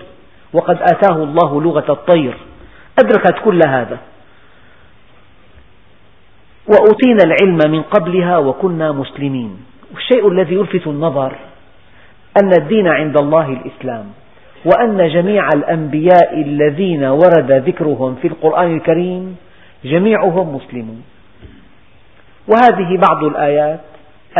وقد 0.54 0.78
آتاه 0.82 1.24
الله 1.24 1.62
لغة 1.62 1.92
الطير. 1.92 2.34
أدركت 3.00 3.36
كل 3.44 3.60
هذا. 3.68 3.98
وأوتينا 6.68 7.24
العلم 7.24 7.72
من 7.72 7.82
قبلها 7.82 8.38
وكنا 8.38 8.92
مسلمين. 8.92 9.58
والشيء 9.94 10.28
الذي 10.28 10.56
يلفت 10.56 10.88
النظر 10.88 11.36
أن 12.44 12.52
الدين 12.62 12.88
عند 12.88 13.16
الله 13.22 13.48
الإسلام 13.50 14.06
وأن 14.66 15.10
جميع 15.10 15.48
الأنبياء 15.56 16.42
الذين 16.42 17.04
ورد 17.04 17.52
ذكرهم 17.52 18.16
في 18.22 18.28
القرآن 18.28 18.76
الكريم 18.76 19.36
جميعهم 19.86 20.56
مسلمون. 20.56 21.04
وهذه 22.48 22.90
بعض 23.10 23.24
الآيات 23.24 23.80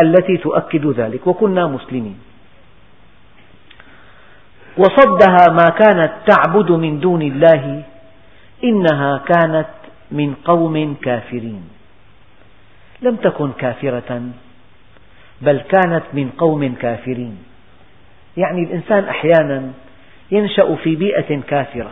التي 0.04 0.38
تؤكد 0.38 0.86
ذلك 1.00 1.28
وكنا 1.28 1.68
مسلمين. 1.68 2.18
وصدها 4.78 5.44
ما 5.52 5.70
كانت 5.70 6.12
تعبد 6.28 6.72
من 6.72 7.00
دون 7.00 7.22
الله 7.22 7.84
إنها 8.64 9.18
كانت 9.18 9.72
من 10.12 10.34
قوم 10.46 10.96
كافرين. 11.02 11.77
لم 13.02 13.16
تكن 13.16 13.52
كافرة 13.52 14.22
بل 15.42 15.60
كانت 15.60 16.04
من 16.14 16.30
قوم 16.38 16.76
كافرين. 16.76 17.38
يعني 18.38 18.64
الإنسان 18.64 19.04
أحيانا 19.04 19.72
ينشأ 20.32 20.76
في 20.76 20.96
بيئة 20.96 21.42
كافرة. 21.42 21.92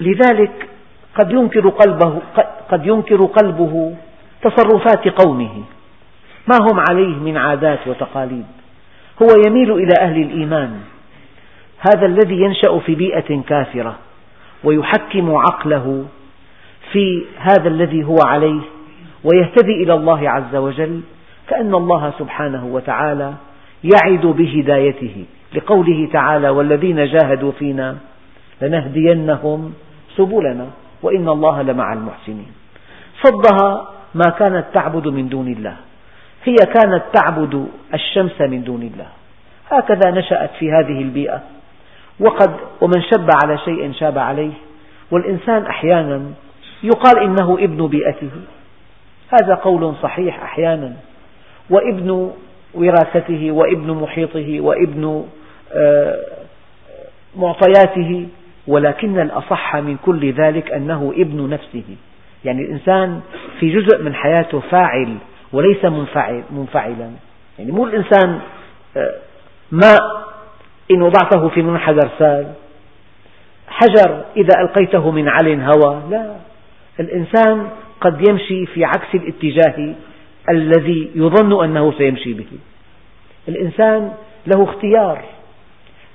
لذلك 0.00 0.68
قد 1.14 1.30
ينكر 1.30 1.68
قلبه, 1.68 2.22
قد 2.70 2.86
ينكر 2.86 3.24
قلبه 3.24 3.96
تصرفات 4.42 5.08
قومه. 5.08 5.64
ما 6.48 6.58
هم 6.60 6.80
عليه 6.90 7.16
من 7.16 7.36
عادات 7.36 7.86
وتقاليد. 7.86 8.46
هو 9.22 9.28
يميل 9.46 9.72
إلى 9.72 9.94
أهل 10.00 10.22
الإيمان. 10.22 10.80
هذا 11.78 12.06
الذي 12.06 12.40
ينشأ 12.40 12.78
في 12.78 12.94
بيئة 12.94 13.42
كافرة 13.42 13.98
ويحكم 14.64 15.34
عقله 15.36 16.06
في 16.92 17.24
هذا 17.38 17.68
الذي 17.68 18.04
هو 18.04 18.18
عليه 18.26 18.60
ويهتدي 19.28 19.82
إلى 19.82 19.94
الله 19.94 20.30
عز 20.30 20.56
وجل 20.56 21.00
كأن 21.48 21.74
الله 21.74 22.12
سبحانه 22.18 22.66
وتعالى 22.66 23.34
يعد 23.84 24.26
بهدايته 24.26 25.24
لقوله 25.54 26.08
تعالى 26.12 26.48
والذين 26.48 27.04
جاهدوا 27.04 27.52
فينا 27.52 27.96
لنهدينهم 28.62 29.72
سبلنا 30.16 30.66
وإن 31.02 31.28
الله 31.28 31.62
لمع 31.62 31.92
المحسنين. 31.92 32.52
صدها 33.24 33.88
ما 34.14 34.30
كانت 34.38 34.64
تعبد 34.74 35.08
من 35.08 35.28
دون 35.28 35.48
الله 35.48 35.76
هي 36.44 36.54
كانت 36.54 37.02
تعبد 37.14 37.68
الشمس 37.94 38.40
من 38.40 38.64
دون 38.64 38.82
الله. 38.82 39.08
هكذا 39.70 40.10
نشأت 40.10 40.50
في 40.58 40.72
هذه 40.72 41.02
البيئة 41.02 41.40
وقد 42.20 42.50
ومن 42.80 43.02
شب 43.02 43.28
على 43.44 43.58
شيء 43.58 43.92
شاب 43.92 44.18
عليه 44.18 44.52
والإنسان 45.10 45.66
أحيانا 45.66 46.22
يقال 46.82 47.18
إنه 47.18 47.58
ابن 47.60 47.86
بيئته. 47.86 48.30
هذا 49.30 49.54
قول 49.54 49.94
صحيح 50.02 50.42
أحيانا. 50.42 50.92
وابن 51.70 52.32
وراثته 52.74 53.52
وابن 53.52 53.90
محيطه 53.90 54.60
وابن 54.60 55.24
آه، 55.72 56.16
معطياته 57.36 58.28
ولكن 58.66 59.20
الأصح 59.20 59.76
من 59.76 59.96
كل 59.96 60.32
ذلك 60.32 60.72
أنه 60.72 61.12
ابن 61.16 61.50
نفسه. 61.50 61.96
يعني 62.44 62.62
الإنسان 62.62 63.20
في 63.60 63.70
جزء 63.70 64.02
من 64.02 64.14
حياته 64.14 64.60
فاعل 64.60 65.16
وليس 65.52 65.84
منفعل 65.84 66.42
منفعلا. 66.50 67.10
يعني 67.58 67.72
مو 67.72 67.86
الإنسان 67.86 68.40
آه، 68.96 69.14
ماء 69.72 69.98
إن 70.90 71.02
وضعته 71.02 71.48
في 71.48 71.62
منحدر 71.62 72.10
سال. 72.18 72.52
حجر 73.68 74.24
إذا 74.36 74.60
ألقيته 74.60 75.10
من 75.10 75.28
عل 75.28 75.60
هوى. 75.60 76.02
لا. 76.10 76.36
الإنسان 77.00 77.68
قد 78.00 78.28
يمشي 78.28 78.66
في 78.66 78.84
عكس 78.84 79.14
الاتجاه 79.14 79.94
الذي 80.50 81.10
يظن 81.14 81.64
أنه 81.64 81.92
سيمشي 81.98 82.32
به. 82.32 82.46
الإنسان 83.48 84.12
له 84.46 84.64
اختيار. 84.64 85.24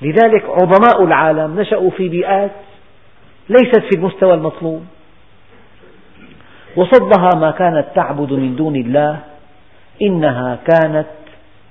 لذلك 0.01 0.45
عظماء 0.45 1.03
العالم 1.03 1.59
نشأوا 1.59 1.89
في 1.89 2.09
بيئات 2.09 2.51
ليست 3.49 3.79
في 3.79 3.97
المستوى 3.97 4.33
المطلوب 4.33 4.85
وصدها 6.75 7.29
ما 7.35 7.51
كانت 7.51 7.87
تعبد 7.95 8.33
من 8.33 8.55
دون 8.55 8.75
الله 8.75 9.19
إنها 10.01 10.59
كانت 10.67 11.07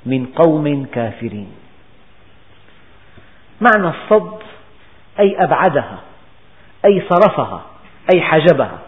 من 0.07 0.27
قوم 0.27 0.85
كافرين. 0.85 1.49
معنى 3.61 3.89
الصد 3.89 4.39
أي 5.21 5.45
أبعدها 5.45 5.99
أي 6.85 7.03
صرفها 7.09 7.63
أي 8.15 8.21
حجبها. 8.21 8.79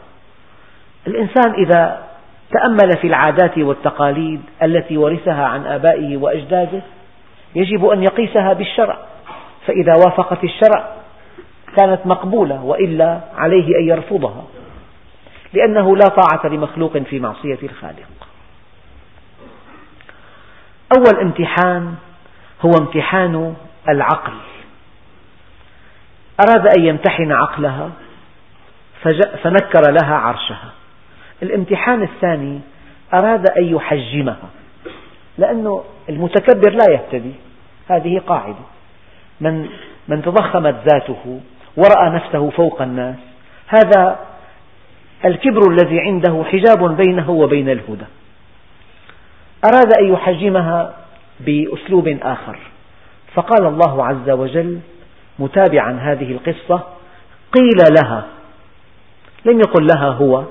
الإنسان 1.07 1.55
إذا 1.55 2.05
تأمل 2.51 2.91
في 3.01 3.07
العادات 3.07 3.59
والتقاليد 3.59 4.43
التي 4.63 4.97
ورثها 4.97 5.45
عن 5.45 5.67
آبائه 5.67 6.17
وأجداده 6.17 6.83
يجب 7.55 7.87
أن 7.87 8.03
يقيسها 8.03 8.53
بالشرع. 8.53 8.99
فإذا 9.67 9.95
وافقت 9.95 10.45
الشرع 10.45 10.95
كانت 11.77 12.07
مقبولة 12.07 12.65
وإلا 12.65 13.21
عليه 13.37 13.67
أن 13.81 13.89
يرفضها 13.89 14.45
لأنه 15.53 15.97
لا 15.97 16.09
طاعة 16.09 16.47
لمخلوق 16.47 16.99
في 16.99 17.21
معصية 17.21 17.59
الخالق. 17.63 18.09
أول 20.99 21.21
امتحان 21.21 21.95
هو 22.63 22.71
امتحان 22.81 23.55
العقل. 23.89 24.33
أراد 26.41 26.67
أن 26.79 26.85
يمتحن 26.85 27.33
عقلها 27.33 27.91
فنكر 29.43 29.91
لها 29.91 30.15
عرشها. 30.15 30.73
الامتحان 31.43 32.03
الثاني 32.03 32.61
أراد 33.15 33.51
أن 33.59 33.65
يحجمها 33.65 34.49
لأن 35.39 35.81
المتكبر 36.09 36.71
لا 36.71 36.93
يهتدي 36.93 37.33
هذه 37.89 38.19
قاعدة. 38.27 38.65
من, 39.41 39.69
من 40.09 40.23
تضخمت 40.23 40.75
ذاته 40.93 41.41
ورأى 41.77 42.11
نفسه 42.11 42.51
فوق 42.51 42.83
الناس 42.83 43.17
هذا 43.67 44.19
الكبر 45.25 45.71
الذي 45.71 46.01
عنده 46.01 46.45
حجاب 46.45 46.97
بينه 46.97 47.31
وبين 47.31 47.69
الهدى. 47.69 48.07
أراد 49.65 49.93
أن 50.01 50.13
يحجمها 50.13 50.95
بأسلوب 51.41 52.19
آخر. 52.23 52.59
فقال 53.35 53.67
الله 53.67 54.07
عز 54.07 54.31
وجل 54.31 54.81
متابعا 55.39 55.93
هذه 55.93 56.33
القصة 56.33 56.83
قيل 57.53 57.95
لها 58.01 58.25
لم 59.45 59.59
يقل 59.59 59.87
لها 59.87 60.09
هو 60.09 60.45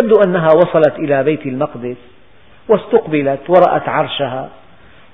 يبدو 0.00 0.20
أنها 0.26 0.48
وصلت 0.52 0.98
إلى 0.98 1.24
بيت 1.24 1.46
المقدس 1.46 1.96
واستقبلت 2.68 3.40
ورأت 3.48 3.88
عرشها 3.88 4.48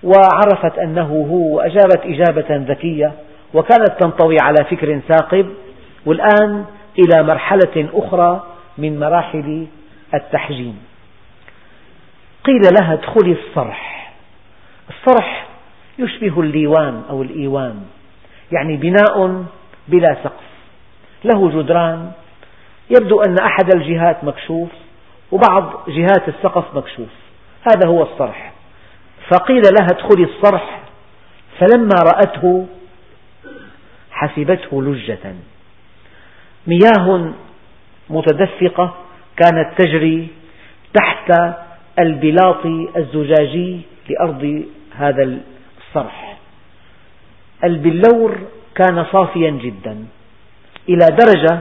وعرفت 0.03 0.79
أنه 0.79 1.27
هو 1.31 1.57
وأجابت 1.57 2.01
إجابة 2.05 2.57
ذكية 2.73 3.13
وكانت 3.55 3.91
تنطوي 4.01 4.37
على 4.43 4.65
فكر 4.71 5.01
ثاقب 5.09 5.47
والآن 6.07 6.65
إلى 6.99 7.23
مرحلة 7.23 7.89
أخرى 7.95 8.47
من 8.79 9.01
مراحل 9.01 9.67
التحجيم. 10.15 10.79
قيل 12.45 12.63
لها 12.81 12.93
ادخلي 12.93 13.33
الصرح. 13.33 14.13
الصرح 14.89 15.47
يشبه 15.99 16.41
الليوان 16.41 17.03
أو 17.11 17.23
الإيوان 17.23 17.83
يعني 18.53 18.77
بناء 18.77 19.45
بلا 19.89 20.17
سقف 20.25 20.49
له 21.25 21.51
جدران 21.51 22.13
يبدو 22.91 23.21
أن 23.21 23.37
أحد 23.39 23.75
الجهات 23.75 24.25
مكشوف 24.25 24.69
وبعض 25.33 25.91
جهات 25.91 26.29
السقف 26.29 26.75
مكشوف. 26.75 27.09
هذا 27.63 27.89
هو 27.89 28.03
الصرح. 28.03 28.53
فقيل 29.31 29.63
لها 29.63 29.89
ادخلي 29.91 30.25
الصرح. 30.25 30.81
فلما 31.59 31.95
رأته 32.15 32.67
حسبته 34.11 34.83
لجة. 34.83 35.35
مياه 36.67 37.33
متدفقة 38.11 38.95
كانت 39.37 39.83
تجري 39.83 40.29
تحت 40.95 41.33
البلاط 41.99 42.67
الزجاجي 42.97 43.81
لأرض 44.09 44.65
هذا 44.97 45.39
الصرح. 45.79 46.37
البلور 47.65 48.39
كان 48.75 49.07
صافيا 49.13 49.51
جدا 49.51 50.05
إلى 50.89 51.07
درجة 51.07 51.61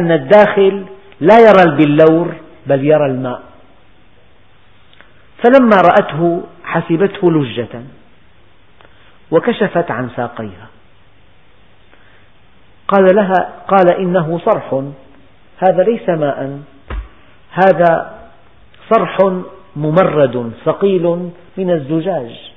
أن 0.00 0.12
الداخل 0.12 0.84
لا 1.20 1.36
يرى 1.38 1.62
البلور 1.66 2.34
بل 2.66 2.84
يرى 2.84 3.06
الماء. 3.06 3.42
فلما 5.44 5.76
رأته 5.76 6.42
حسبته 6.64 7.32
لجة 7.32 7.82
وكشفت 9.30 9.90
عن 9.90 10.10
ساقيها. 10.16 10.68
قال 12.88 13.16
لها 13.16 13.52
قال 13.68 13.96
إنه 13.98 14.40
صرح. 14.44 14.82
هذا 15.58 15.82
ليس 15.82 16.08
ماء 16.08 16.60
هذا 17.50 18.18
صرح 18.94 19.18
ممرد 19.76 20.52
ثقيل 20.64 21.30
من 21.56 21.70
الزجاج. 21.70 22.52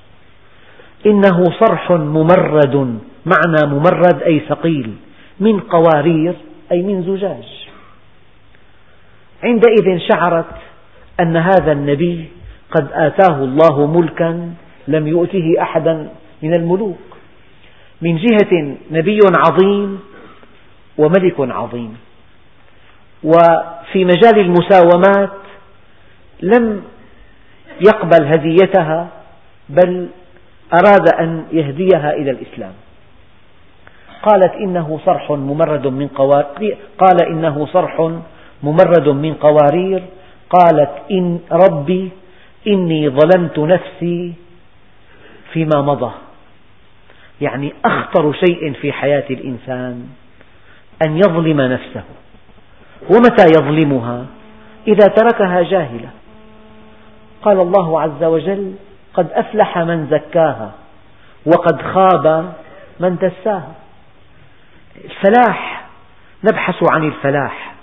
إنه 1.05 1.43
صرح 1.59 1.91
ممرد 1.91 2.99
معنى 3.25 3.73
ممرد 3.73 4.21
أي 4.21 4.39
ثقيل 4.39 4.95
من 5.39 5.59
قوارير 5.59 6.35
أي 6.71 6.81
من 6.81 7.03
زجاج. 7.03 7.67
عندئذ 9.43 9.99
شعرت 10.09 10.55
أن 11.19 11.37
هذا 11.37 11.71
النبي 11.71 12.25
قد 12.71 12.87
آتاه 12.91 13.43
الله 13.43 13.87
ملكا 13.87 14.53
لم 14.87 15.07
يؤته 15.07 15.55
أحدا 15.61 16.09
من 16.41 16.53
الملوك. 16.53 16.99
من 18.01 18.17
جهة 18.17 18.75
نبي 18.91 19.19
عظيم 19.37 19.99
وملك 20.97 21.35
عظيم. 21.39 21.97
وفي 23.23 24.05
مجال 24.05 24.39
المساومات 24.39 25.39
لم 26.41 26.83
يقبل 27.87 28.25
هديتها 28.25 29.07
بل 29.69 30.07
أراد 30.73 31.13
أن 31.19 31.45
يهديها 31.51 32.13
إلى 32.13 32.31
الإسلام. 32.31 32.73
قالت 34.23 34.53
إنه 34.53 34.99
صرح 35.05 35.31
ممرد 35.31 35.87
من 35.87 36.07
قوارير 36.07 36.77
قال 36.97 37.27
إنه 37.27 37.67
صرح 37.73 38.11
ممرد 38.63 39.09
من 39.09 39.33
قوارير 39.33 40.03
قالت 40.49 40.91
إن 41.11 41.39
ربي 41.51 42.09
إني 42.67 43.09
ظلمت 43.09 43.59
نفسي 43.59 44.33
فيما 45.53 45.81
مضى. 45.81 46.11
يعني 47.41 47.73
أخطر 47.85 48.33
شيء 48.33 48.73
في 48.73 48.91
حياة 48.91 49.23
الإنسان 49.29 50.07
أن 51.07 51.17
يظلم 51.17 51.61
نفسه. 51.61 52.03
ومتى 53.09 53.45
يظلمها؟ 53.57 54.25
إذا 54.87 55.07
تركها 55.07 55.61
جاهلة. 55.61 56.09
قال 57.41 57.59
الله 57.59 58.01
عز 58.01 58.23
وجل 58.23 58.73
قد 59.13 59.27
أفلح 59.31 59.77
من 59.77 60.07
زكاها 60.11 60.71
وقد 61.45 61.81
خاب 61.81 62.53
من 62.99 63.15
دساها. 63.15 63.78
الفلاح 65.05 65.85
نبحث 66.43 66.75
عن 66.91 67.03
الفلاح. 67.03 67.73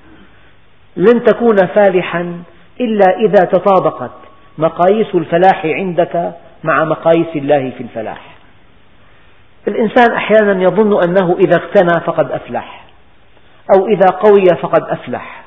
لن 0.97 1.25
تكون 1.25 1.57
فالحا 1.57 2.43
إلا 2.81 3.17
إذا 3.17 3.45
تطابقت 3.45 4.11
مقاييس 4.59 5.15
الفلاح 5.15 5.65
عندك 5.65 6.33
مع 6.65 6.85
مقاييس 6.85 7.37
الله 7.37 7.71
في 7.71 7.83
الفلاح. 7.83 8.21
الإنسان 9.69 10.17
أحيانا 10.17 10.63
يظن 10.63 11.03
أنه 11.05 11.37
إذا 11.39 11.57
اغتنى 11.57 12.05
فقد 12.07 12.31
أفلح 12.31 12.85
أو 13.77 13.87
إذا 13.87 14.07
قوي 14.07 14.45
فقد 14.63 14.83
أفلح 14.83 15.43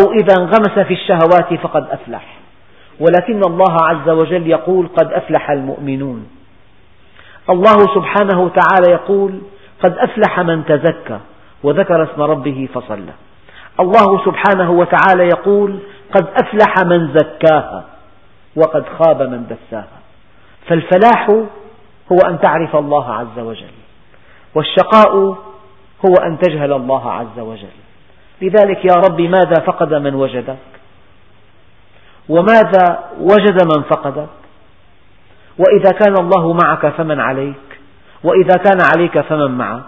أو 0.00 0.12
إذا 0.12 0.34
انغمس 0.38 0.86
في 0.86 0.94
الشهوات 0.94 1.54
فقد 1.62 1.86
أفلح. 1.90 2.24
ولكن 3.00 3.40
الله 3.46 3.76
عز 3.82 4.08
وجل 4.08 4.46
يقول 4.46 4.88
قد 4.88 5.12
أفلح 5.12 5.50
المؤمنون. 5.50 6.26
الله 7.50 7.76
سبحانه 7.94 8.40
وتعالى 8.40 8.92
يقول 8.92 9.40
قد 9.82 9.98
أفلح 9.98 10.40
من 10.40 10.64
تزكى 10.64 11.18
وذكر 11.62 12.02
اسم 12.02 12.22
ربه 12.22 12.68
فصلى. 12.74 13.12
الله 13.80 14.24
سبحانه 14.24 14.70
وتعالى 14.70 15.24
يقول 15.24 15.78
قد 16.14 16.26
أفلح 16.42 16.74
من 16.84 17.14
زكاها 17.14 17.84
وقد 18.56 18.84
خاب 18.98 19.22
من 19.22 19.46
دساها. 19.46 19.98
فالفلاح 20.68 21.28
هو 22.12 22.18
أن 22.28 22.40
تعرف 22.40 22.76
الله 22.76 23.14
عز 23.14 23.38
وجل 23.38 23.74
والشقاء 24.54 25.16
هو 26.06 26.14
أن 26.24 26.38
تجهل 26.38 26.72
الله 26.72 27.12
عز 27.12 27.38
وجل. 27.38 27.76
لذلك 28.42 28.84
يا 28.84 29.00
رب 29.08 29.20
ماذا 29.20 29.54
فقد 29.66 29.94
من 29.94 30.14
وجدك؟ 30.14 30.56
وماذا 32.28 33.04
وجد 33.20 33.64
من 33.76 33.82
فقدك؟ 33.82 34.28
وإذا 35.58 35.90
كان 35.90 36.14
الله 36.20 36.52
معك 36.52 36.86
فمن 36.86 37.20
عليك؟ 37.20 37.71
وإذا 38.24 38.56
كان 38.56 38.78
عليك 38.96 39.20
فمن 39.20 39.50
معك. 39.50 39.84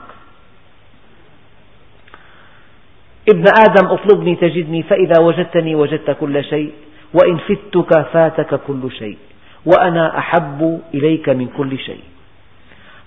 ابن 3.29 3.45
آدم 3.59 3.87
اطلبني 3.87 4.37
تجدني 4.37 4.83
فإذا 4.83 5.21
وجدتني 5.21 5.75
وجدت 5.75 6.11
كل 6.11 6.45
شيء 6.45 6.73
وإن 7.15 7.37
فتك 7.39 8.03
فاتك 8.13 8.61
كل 8.67 8.93
شيء 8.99 9.19
وأنا 9.67 10.19
أحب 10.19 10.83
إليك 10.95 11.29
من 11.29 11.49
كل 11.57 11.79
شيء. 11.79 12.03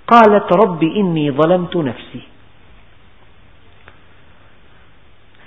قالت 0.08 0.54
رب 0.54 0.84
إني 0.84 1.32
ظلمت 1.32 1.76
نفسي. 1.76 2.22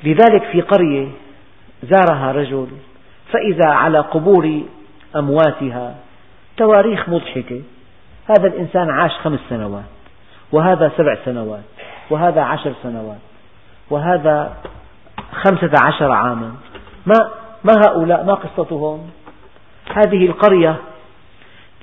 لذلك 0.05 0.45
في 0.53 0.61
قرية 0.61 1.09
زارها 1.83 2.33
رجل 2.33 2.69
فإذا 3.33 3.69
على 3.69 3.99
قبور 3.99 4.63
أمواتها 5.17 5.95
تواريخ 6.57 7.09
مضحكة. 7.09 7.63
هذا 8.31 8.49
الإنسان 8.49 8.91
عاش 8.91 9.11
خمس 9.11 9.41
سنوات 9.49 9.85
وهذا 10.53 10.93
سبع 10.97 11.17
سنوات 11.25 11.65
وهذا 12.11 12.43
عشر 12.43 12.73
سنوات 12.83 13.19
وهذا 13.91 14.57
خمسة 15.33 15.71
عشر 15.83 16.13
عاما. 16.13 16.55
ما, 17.07 17.31
ما 17.65 17.73
هؤلاء؟ 17.87 18.25
ما 18.25 18.35
قصتهم؟ 18.35 19.11
هذه 19.95 20.27
القرية 20.27 20.77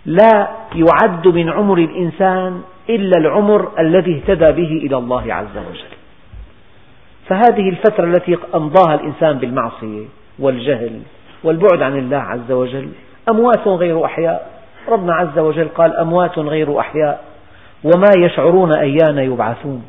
لا 0.06 0.48
يعد 0.76 1.28
من 1.28 1.50
عمر 1.50 1.78
الإنسان 1.78 2.62
إلا 2.90 3.18
العمر 3.18 3.72
الذي 3.80 4.16
اهتدى 4.16 4.52
به 4.52 4.82
إلى 4.86 4.98
الله 4.98 5.34
عز 5.34 5.58
وجل. 5.58 5.98
فهذه 7.30 7.70
الفترة 7.70 8.06
التي 8.06 8.38
أمضاها 8.56 8.96
الإنسان 8.96 9.38
بالمعصية 9.38 10.06
والجهل 10.40 11.02
والبعد 11.44 11.82
عن 11.82 11.98
الله 11.98 12.18
عز 12.18 12.52
وجل 12.52 12.90
أموات 13.30 13.68
غير 13.68 14.06
أحياء. 14.06 14.57
ربنا 14.90 15.14
عز 15.14 15.40
وجل 15.40 15.68
قال 15.68 15.98
أموات 15.98 16.40
غير 16.40 16.80
أحياء 16.80 17.24
وما 17.84 18.10
يشعرون 18.18 18.74
أيان 18.74 19.18
يبعثون. 19.18 19.86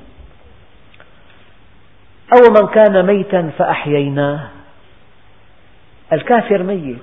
أو 2.33 2.53
من 2.61 2.69
كان 2.69 3.07
ميتا 3.07 3.51
فأحييناه. 3.59 4.41
الكافر 6.13 6.63
ميت. 6.63 6.99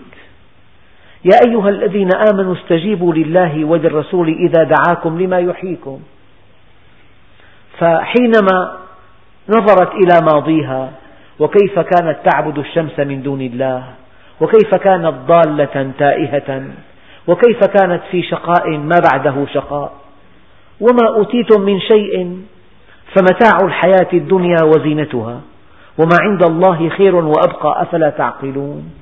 يا 1.25 1.39
أيها 1.47 1.69
الذين 1.69 2.09
آمنوا 2.31 2.55
استجيبوا 2.55 3.13
لله 3.13 3.65
وللرسول 3.65 4.27
إذا 4.29 4.63
دعاكم 4.63 5.21
لما 5.21 5.39
يحييكم. 5.39 5.99
فحينما 7.79 8.77
نظرت 9.49 9.91
إلى 9.91 10.25
ماضيها 10.33 10.91
وكيف 11.39 11.79
كانت 11.79 12.17
تعبد 12.25 12.57
الشمس 12.57 12.99
من 12.99 13.23
دون 13.23 13.41
الله 13.41 13.83
وكيف 14.41 14.75
كانت 14.75 15.13
ضالة 15.27 15.91
تائهة 15.99 16.63
وكيف 17.27 17.59
كانت 17.59 18.01
في 18.11 18.23
شقاء 18.23 18.77
ما 18.77 18.95
بعده 19.11 19.45
شقاء؟ 19.53 19.93
وما 20.81 21.07
أوتيتم 21.07 21.61
من 21.61 21.79
شيء؟ 21.79 22.41
فمتاع 23.15 23.59
الحياة 23.63 24.07
الدنيا 24.13 24.57
وزينتها 24.63 25.41
وما 25.97 26.17
عند 26.21 26.43
الله 26.43 26.89
خير 26.89 27.15
وأبقى 27.15 27.81
أفلا 27.81 28.09
تعقلون؟ 28.09 28.93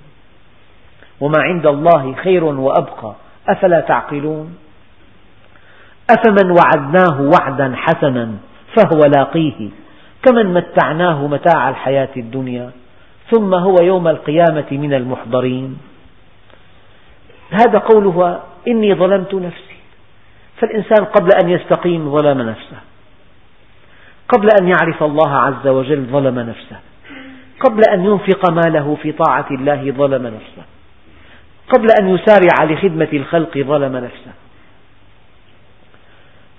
وما 1.22 1.40
عند 1.40 1.68
الله 1.68 2.14
خير 2.24 2.44
وأبقى 2.44 3.16
أفلا 3.50 3.80
تعقلون؟ 3.80 4.56
أفمن 6.10 6.52
وعدناه 6.52 7.22
وعدا 7.22 7.74
حسنا 7.76 8.32
فهو 8.76 9.00
لاقيه 9.16 9.70
كمن 10.24 10.54
متعناه 10.54 11.28
متاع 11.28 11.70
الحياة 11.70 12.10
الدنيا 12.18 12.72
ثم 13.32 13.54
هو 13.54 13.76
يوم 13.82 14.08
القيامة 14.08 14.66
من 14.72 14.94
المحضرين. 14.94 15.78
هذا 17.54 17.80
قوله 17.80 18.44
إني 18.68 18.96
ظلمت 18.96 19.34
نفسي. 19.34 19.76
فالإنسان 20.58 21.06
قبل 21.06 21.30
أن 21.44 21.50
يستقيم 21.50 22.12
ظلم 22.12 22.42
نفسه. 22.42 22.78
قبل 24.30 24.48
أن 24.62 24.68
يعرف 24.68 25.04
الله 25.04 25.36
عز 25.36 25.68
وجل 25.68 26.06
ظلم 26.06 26.40
نفسه. 26.40 26.80
قبل 27.60 27.82
أن 27.94 28.06
ينفق 28.06 28.52
ماله 28.52 28.98
في 29.02 29.12
طاعة 29.12 29.48
الله 29.52 29.92
ظلم 29.92 30.28
نفسه. 30.28 30.64
قبل 31.76 31.88
أن 32.02 32.10
يسارع 32.10 32.72
لخدمة 32.72 33.10
الخلق 33.14 33.58
ظلم 33.58 33.98
نفسه. 33.98 34.32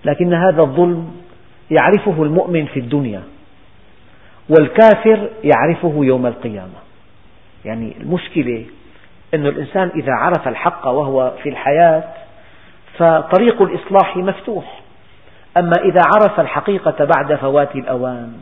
لكن 0.04 0.35
هذا 0.35 0.62
الظلم 0.62 1.16
يعرفه 1.70 2.22
المؤمن 2.22 2.66
في 2.66 2.80
الدنيا 2.80 3.22
والكافر 4.48 5.28
يعرفه 5.44 5.94
يوم 5.96 6.26
القيامة. 6.26 6.78
يعني 7.64 7.94
المشكلة 8.00 8.64
أن 9.35 9.47
الإنسان 9.47 9.90
إذا 9.94 10.12
عرف 10.12 10.49
الحق 10.49 10.87
وهو 10.87 11.33
في 11.42 11.49
الحياة 11.49 12.05
فطريق 12.99 13.62
الإصلاح 13.62 14.16
مفتوح. 14.16 14.81
أما 15.57 15.73
إذا 15.85 16.01
عرف 16.14 16.40
الحقيقة 16.40 17.05
بعد 17.05 17.35
فوات 17.35 17.77
الأوان. 17.77 18.33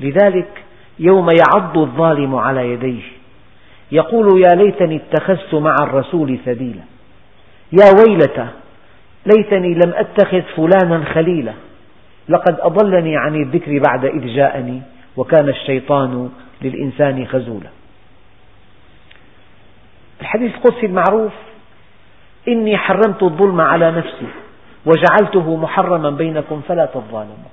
لذلك 0.00 0.64
يوم 0.98 1.28
يعض 1.30 1.78
الظالم 1.78 2.34
على 2.34 2.70
يديه 2.70 3.02
يقول 3.92 4.40
يا 4.40 4.54
ليتني 4.54 4.96
اتخذت 4.96 5.54
مع 5.54 5.74
الرسول 5.82 6.38
سبيلا. 6.44 6.82
يا 7.72 7.84
ويلتى 8.00 8.46
ليتني 9.26 9.74
لم 9.74 9.92
أتخذ 9.94 10.42
فلانا 10.56 11.04
خليلا. 11.04 11.52
لقد 12.28 12.60
أضلني 12.60 13.16
عن 13.16 13.34
الذكر 13.34 13.80
بعد 13.88 14.04
إذ 14.04 14.26
جاءني 14.26 14.82
وكان 15.16 15.48
الشيطان 15.48 16.30
للإنسان 16.62 17.26
خزولا. 17.26 17.68
الحديث 20.20 20.54
القدسي 20.54 20.86
المعروف 20.86 21.32
إني 22.48 22.76
حرمت 22.76 23.22
الظلم 23.22 23.60
على 23.60 23.90
نفسي 23.90 24.26
وجعلته 24.86 25.56
محرما 25.56 26.10
بينكم 26.10 26.60
فلا 26.68 26.86
تظالموا. 26.86 27.50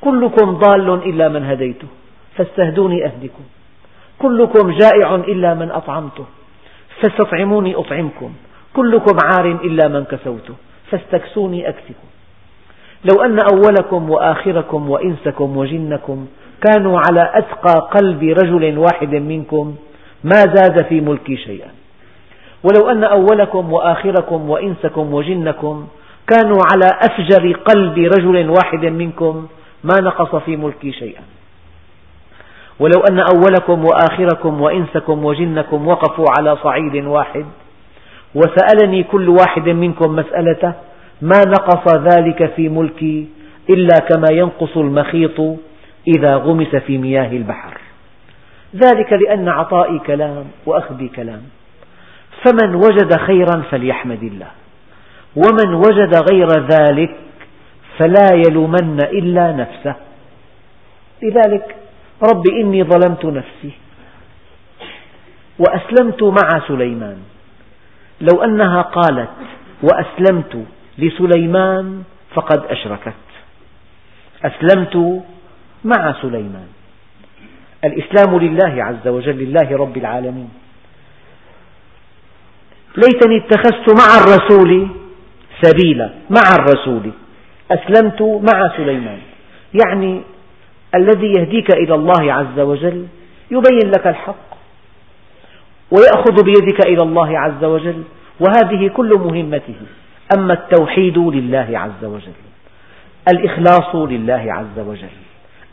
كلكم 0.00 0.50
ضال 0.50 0.88
إلا 0.88 1.28
من 1.28 1.44
هديته 1.44 1.88
فاستهدوني 2.36 3.04
أهدكم. 3.04 3.44
كلكم 4.18 4.70
جائع 4.70 5.14
إلا 5.14 5.54
من 5.54 5.70
أطعمته 5.70 6.24
فاستطعموني 7.00 7.74
أطعمكم. 7.74 8.32
كلكم 8.76 9.16
عار 9.24 9.46
إلا 9.46 9.88
من 9.88 10.04
كسوته 10.04 10.54
فاستكسوني 10.90 11.68
أكسكم. 11.68 12.08
لو 13.04 13.22
أن 13.22 13.38
أولكم 13.52 14.10
وآخركم 14.10 14.90
وإنسكم 14.90 15.56
وجنكم 15.56 16.26
كانوا 16.62 16.98
على 16.98 17.30
أتقى 17.34 17.88
قلب 17.90 18.22
رجل 18.22 18.78
واحد 18.78 19.14
منكم 19.14 19.76
ما 20.24 20.40
زاد 20.54 20.86
في 20.88 21.00
ملكي 21.00 21.36
شيئا. 21.36 21.68
ولو 22.64 22.90
أن 22.90 23.04
أولكم 23.04 23.72
وآخركم 23.72 24.50
وإنسكم 24.50 25.14
وجنكم 25.14 25.86
كانوا 26.26 26.58
على 26.72 26.86
أفجر 26.86 27.52
قلب 27.52 27.98
رجل 27.98 28.50
واحد 28.50 28.84
منكم 28.84 29.46
ما 29.84 29.94
نقص 30.02 30.36
في 30.36 30.56
ملكي 30.56 30.92
شيئا. 30.92 31.22
ولو 32.80 33.04
أن 33.10 33.18
أولكم 33.18 33.84
وآخركم 33.84 34.60
وإنسكم 34.60 35.24
وجنكم 35.24 35.88
وقفوا 35.88 36.26
على 36.38 36.56
صعيد 36.56 37.04
واحد 37.04 37.46
وسألني 38.34 39.02
كل 39.02 39.28
واحد 39.28 39.68
منكم 39.68 40.16
مسألته 40.16 40.72
ما 41.22 41.42
نقص 41.46 41.94
ذلك 41.94 42.52
في 42.56 42.68
ملكي 42.68 43.28
إلا 43.70 43.96
كما 44.08 44.26
ينقص 44.32 44.76
المخيط 44.76 45.40
إذا 46.08 46.36
غمس 46.36 46.76
في 46.76 46.98
مياه 46.98 47.32
البحر. 47.32 47.79
ذلك 48.74 49.12
لأن 49.12 49.48
عطائي 49.48 49.98
كلام 49.98 50.44
وأخذي 50.66 51.08
كلام. 51.08 51.42
فمن 52.44 52.74
وجد 52.74 53.16
خيرا 53.18 53.62
فليحمد 53.70 54.22
الله. 54.22 54.50
ومن 55.36 55.74
وجد 55.74 56.14
غير 56.32 56.48
ذلك 56.48 57.16
فلا 57.98 58.28
يلومن 58.34 58.98
إلا 59.12 59.52
نفسه. 59.52 59.94
لذلك 61.22 61.76
رب 62.32 62.44
إني 62.60 62.84
ظلمت 62.84 63.24
نفسي 63.24 63.72
وأسلمت 65.58 66.22
مع 66.22 66.68
سليمان. 66.68 67.18
لو 68.20 68.42
أنها 68.42 68.82
قالت 68.82 69.30
وأسلمت 69.82 70.64
لسليمان 70.98 72.02
فقد 72.34 72.64
أشركت. 72.64 73.14
أسلمت 74.44 75.22
مع 75.84 76.12
سليمان. 76.22 76.68
الإسلام 77.84 78.38
لله 78.38 78.84
عز 78.84 79.08
وجل 79.08 79.38
لله 79.38 79.76
رب 79.76 79.96
العالمين. 79.96 80.50
ليتني 82.96 83.36
اتخذت 83.36 83.86
مع 84.00 84.08
الرسول 84.20 84.88
سبيلا 85.62 86.10
مع 86.30 86.54
الرسول. 86.58 87.10
أسلمت 87.70 88.22
مع 88.22 88.76
سليمان. 88.76 89.18
يعني 89.84 90.22
الذي 90.94 91.32
يهديك 91.38 91.74
إلى 91.76 91.94
الله 91.94 92.32
عز 92.32 92.58
وجل 92.58 93.06
يبين 93.50 93.90
لك 93.90 94.06
الحق 94.06 94.50
ويأخذ 95.90 96.44
بيدك 96.44 96.86
إلى 96.86 97.02
الله 97.02 97.38
عز 97.38 97.64
وجل 97.64 98.02
وهذه 98.40 98.88
كل 98.88 99.18
مهمته. 99.18 99.80
أما 100.36 100.52
التوحيد 100.52 101.18
لله 101.18 101.68
عز 101.72 102.04
وجل 102.04 102.32
الإخلاص 103.32 103.94
لله 103.94 104.44
عز 104.48 104.78
وجل. 104.78 105.19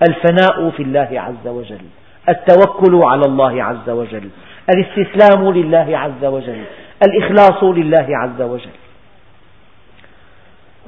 الفناء 0.02 0.70
في 0.70 0.84
الله 0.84 1.10
عز 1.12 1.48
وجل 1.48 1.82
التوكل 2.30 3.04
على 3.04 3.22
الله 3.26 3.64
عز 3.64 3.90
وجل 3.90 4.30
الاستسلام 4.70 5.52
لله 5.54 5.98
عز 5.98 6.26
وجل 6.26 6.64
الإخلاص 7.08 7.64
لله 7.64 8.08
عز 8.10 8.42
وجل. 8.42 8.70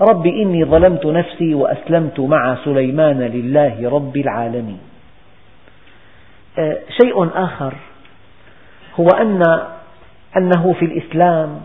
رب 0.01 0.27
إني 0.27 0.65
ظلمت 0.65 1.05
نفسي 1.05 1.53
وأسلمت 1.53 2.19
مع 2.19 2.57
سليمان 2.65 3.21
لله 3.21 3.89
رب 3.89 4.17
العالمين. 4.17 4.79
آه، 6.59 6.77
شيء 7.01 7.29
آخر 7.35 7.73
هو 8.99 9.07
أن 9.07 9.43
أنه 10.37 10.73
في 10.79 10.85
الإسلام 10.85 11.61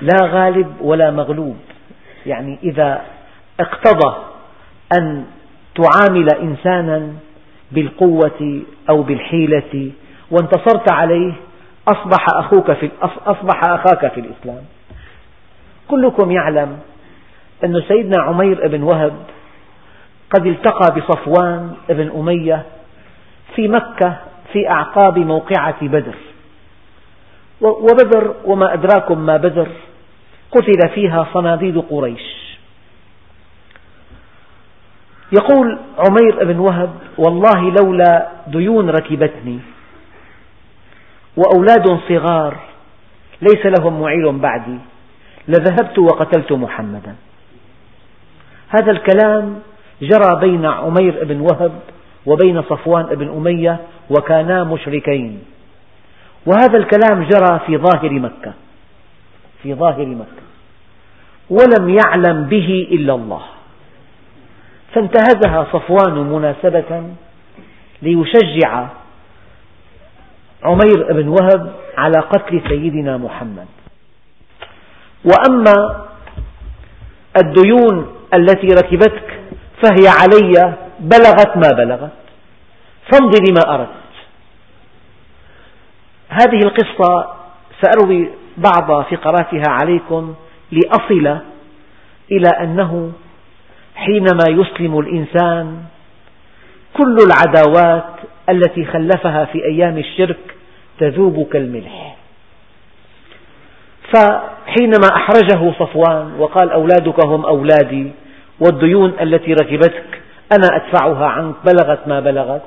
لا 0.00 0.26
غالب 0.26 0.74
ولا 0.80 1.10
مغلوب. 1.10 1.56
يعني 2.26 2.58
إذا 2.62 3.02
اقتضى 3.60 4.16
أن 4.98 5.24
تعامل 5.76 6.28
إنسانا 6.42 7.12
بالقوة 7.72 8.62
أو 8.90 9.02
بالحيلة 9.02 9.90
وانتصرت 10.30 10.92
عليه 10.92 11.32
أصبح 11.88 12.26
أخوك 12.34 12.72
في 12.72 12.90
أصبح 13.02 13.60
أخاك 13.64 14.12
في 14.12 14.20
الإسلام. 14.20 14.64
كلكم 15.88 16.30
يعلم 16.30 16.78
أن 17.64 17.82
سيدنا 17.88 18.22
عمير 18.22 18.68
بن 18.68 18.82
وهب 18.82 19.12
قد 20.30 20.46
التقى 20.46 20.94
بصفوان 20.94 21.72
بن 21.88 22.10
أمية 22.16 22.62
في 23.54 23.68
مكة 23.68 24.16
في 24.52 24.70
أعقاب 24.70 25.18
موقعة 25.18 25.86
بدر. 25.86 26.14
وبدر 27.60 28.34
وما 28.44 28.72
أدراكم 28.72 29.18
ما 29.18 29.36
بدر 29.36 29.68
قتل 30.52 30.88
فيها 30.94 31.26
صناديد 31.34 31.78
قريش. 31.78 32.45
يقول 35.32 35.78
عمير 35.98 36.44
بن 36.44 36.58
وهب 36.58 36.90
والله 37.18 37.70
لولا 37.80 38.28
ديون 38.46 38.90
ركبتني 38.90 39.58
وأولاد 41.36 42.00
صغار 42.08 42.56
ليس 43.42 43.66
لهم 43.66 44.00
معيل 44.00 44.32
بعدي 44.32 44.78
لذهبت 45.48 45.98
وقتلت 45.98 46.52
محمدا. 46.52 47.14
هذا 48.68 48.92
الكلام 48.92 49.60
جرى 50.02 50.40
بين 50.40 50.66
عمير 50.66 51.24
بن 51.24 51.40
وهب 51.40 51.72
وبين 52.26 52.62
صفوان 52.62 53.06
بن 53.06 53.28
أمية 53.28 53.78
وكانا 54.10 54.64
مشركين. 54.64 55.42
وهذا 56.46 56.78
الكلام 56.78 57.22
جرى 57.22 57.60
في 57.66 57.76
ظاهر 57.76 58.10
مكة 58.10 58.52
في 59.62 59.74
ظاهر 59.74 60.06
مكة 60.06 60.46
ولم 61.50 61.88
يعلم 61.88 62.44
به 62.44 62.88
إلا 62.90 63.14
الله. 63.14 63.42
فانتهزها 64.96 65.66
صفوان 65.72 66.14
مناسبة 66.14 67.02
ليشجع 68.02 68.86
عمير 70.62 71.12
بن 71.12 71.28
وهب 71.28 71.72
على 71.96 72.18
قتل 72.18 72.62
سيدنا 72.68 73.16
محمد. 73.16 73.66
وأما 75.24 76.06
الديون 77.36 78.16
التي 78.34 78.66
ركبتك 78.66 79.40
فهي 79.82 80.08
علي 80.08 80.74
بلغت 81.00 81.56
ما 81.56 81.70
بلغت. 81.76 82.12
فامض 83.12 83.34
لما 83.48 83.74
أردت. 83.74 83.90
هذه 86.28 86.60
القصة 86.64 87.26
سأروي 87.82 88.30
بعض 88.56 89.02
فقراتها 89.02 89.68
عليكم 89.68 90.34
لأصل 90.72 91.38
إلى 92.32 92.48
أنه 92.48 93.12
حينما 93.96 94.44
يسلم 94.48 94.98
الإنسان 94.98 95.76
كل 96.94 97.16
العداوات 97.26 98.04
التي 98.48 98.84
خلفها 98.84 99.44
في 99.44 99.64
أيام 99.64 99.98
الشرك 99.98 100.38
تذوب 100.98 101.48
كالملح. 101.52 102.16
فحينما 104.14 105.08
أحرجه 105.16 105.72
صفوان 105.78 106.32
وقال 106.38 106.70
أولادك 106.70 107.26
هم 107.26 107.44
أولادي 107.44 108.12
والديون 108.60 109.12
التي 109.20 109.52
ركبتك 109.52 110.22
أنا 110.52 110.68
أدفعها 110.76 111.26
عنك 111.26 111.54
بلغت 111.64 112.08
ما 112.08 112.20
بلغت. 112.20 112.62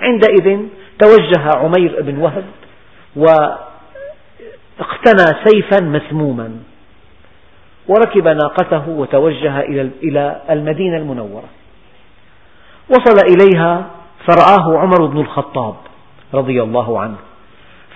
عندئذ 0.00 0.58
توجه 0.98 1.56
عمير 1.56 2.02
بن 2.02 2.18
وهب 2.18 2.44
واقتنى 3.16 3.66
سيفا 5.44 5.80
مسموما. 5.84 6.50
وركب 7.88 8.28
ناقته 8.28 8.88
وتوجه 8.88 9.60
إلى 10.02 10.40
المدينة 10.50 10.96
المنورة. 10.96 11.48
وصل 12.90 13.16
إليها 13.34 13.90
فرآه 14.28 14.78
عمر 14.78 15.06
بن 15.06 15.20
الخطاب 15.20 15.74
رضي 16.34 16.62
الله 16.62 17.00
عنه 17.00 17.16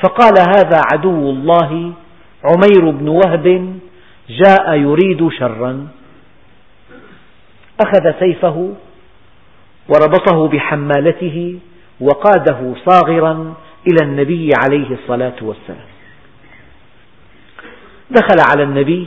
فقال 0.02 0.34
هذا 0.38 0.82
عدو 0.92 1.30
الله 1.30 1.92
عمير 2.44 2.90
بن 2.90 3.08
وهب 3.08 3.78
جاء 4.28 4.74
يريد 4.74 5.28
شرا. 5.28 5.88
أخذ 7.86 8.18
سيفه 8.20 8.74
وربطه 9.88 10.48
بحمالته 10.48 11.58
وقاده 12.00 12.74
صاغرا 12.86 13.54
إلى 13.86 13.98
النبي 14.02 14.50
عليه 14.64 14.90
الصلاة 14.90 15.36
والسلام. 15.42 15.88
دخل 18.10 18.36
على 18.50 18.62
النبي 18.62 19.06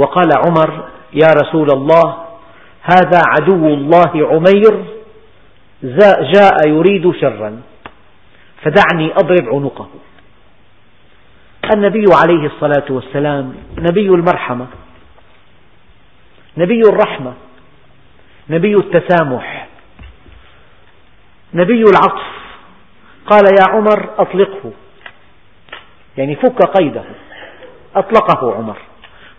وقال 0.00 0.28
عمر 0.46 0.88
يا 1.12 1.28
رسول 1.42 1.68
الله 1.72 2.24
هذا 2.82 3.22
عدو 3.26 3.66
الله 3.66 4.12
عمير 4.14 4.84
جاء 6.34 6.68
يريد 6.68 7.12
شرا 7.20 7.62
فدعني 8.62 9.12
أضرب 9.12 9.48
عنقه. 9.54 9.88
النبي 11.74 12.04
عليه 12.24 12.46
الصلاة 12.46 12.84
والسلام 12.90 13.54
نبي 13.78 14.08
المرحمة 14.08 14.66
نبي 16.56 16.80
الرحمة 16.80 17.34
نبي 18.50 18.74
التسامح 18.74 19.68
نبي 21.54 21.82
العطف. 21.82 22.30
قال 23.26 23.44
يا 23.60 23.74
عمر 23.74 24.10
أطلقه. 24.18 24.72
يعني 26.16 26.36
فك 26.36 26.62
قيده. 26.62 27.04
أطلقه 27.96 28.54
عمر. 28.54 28.76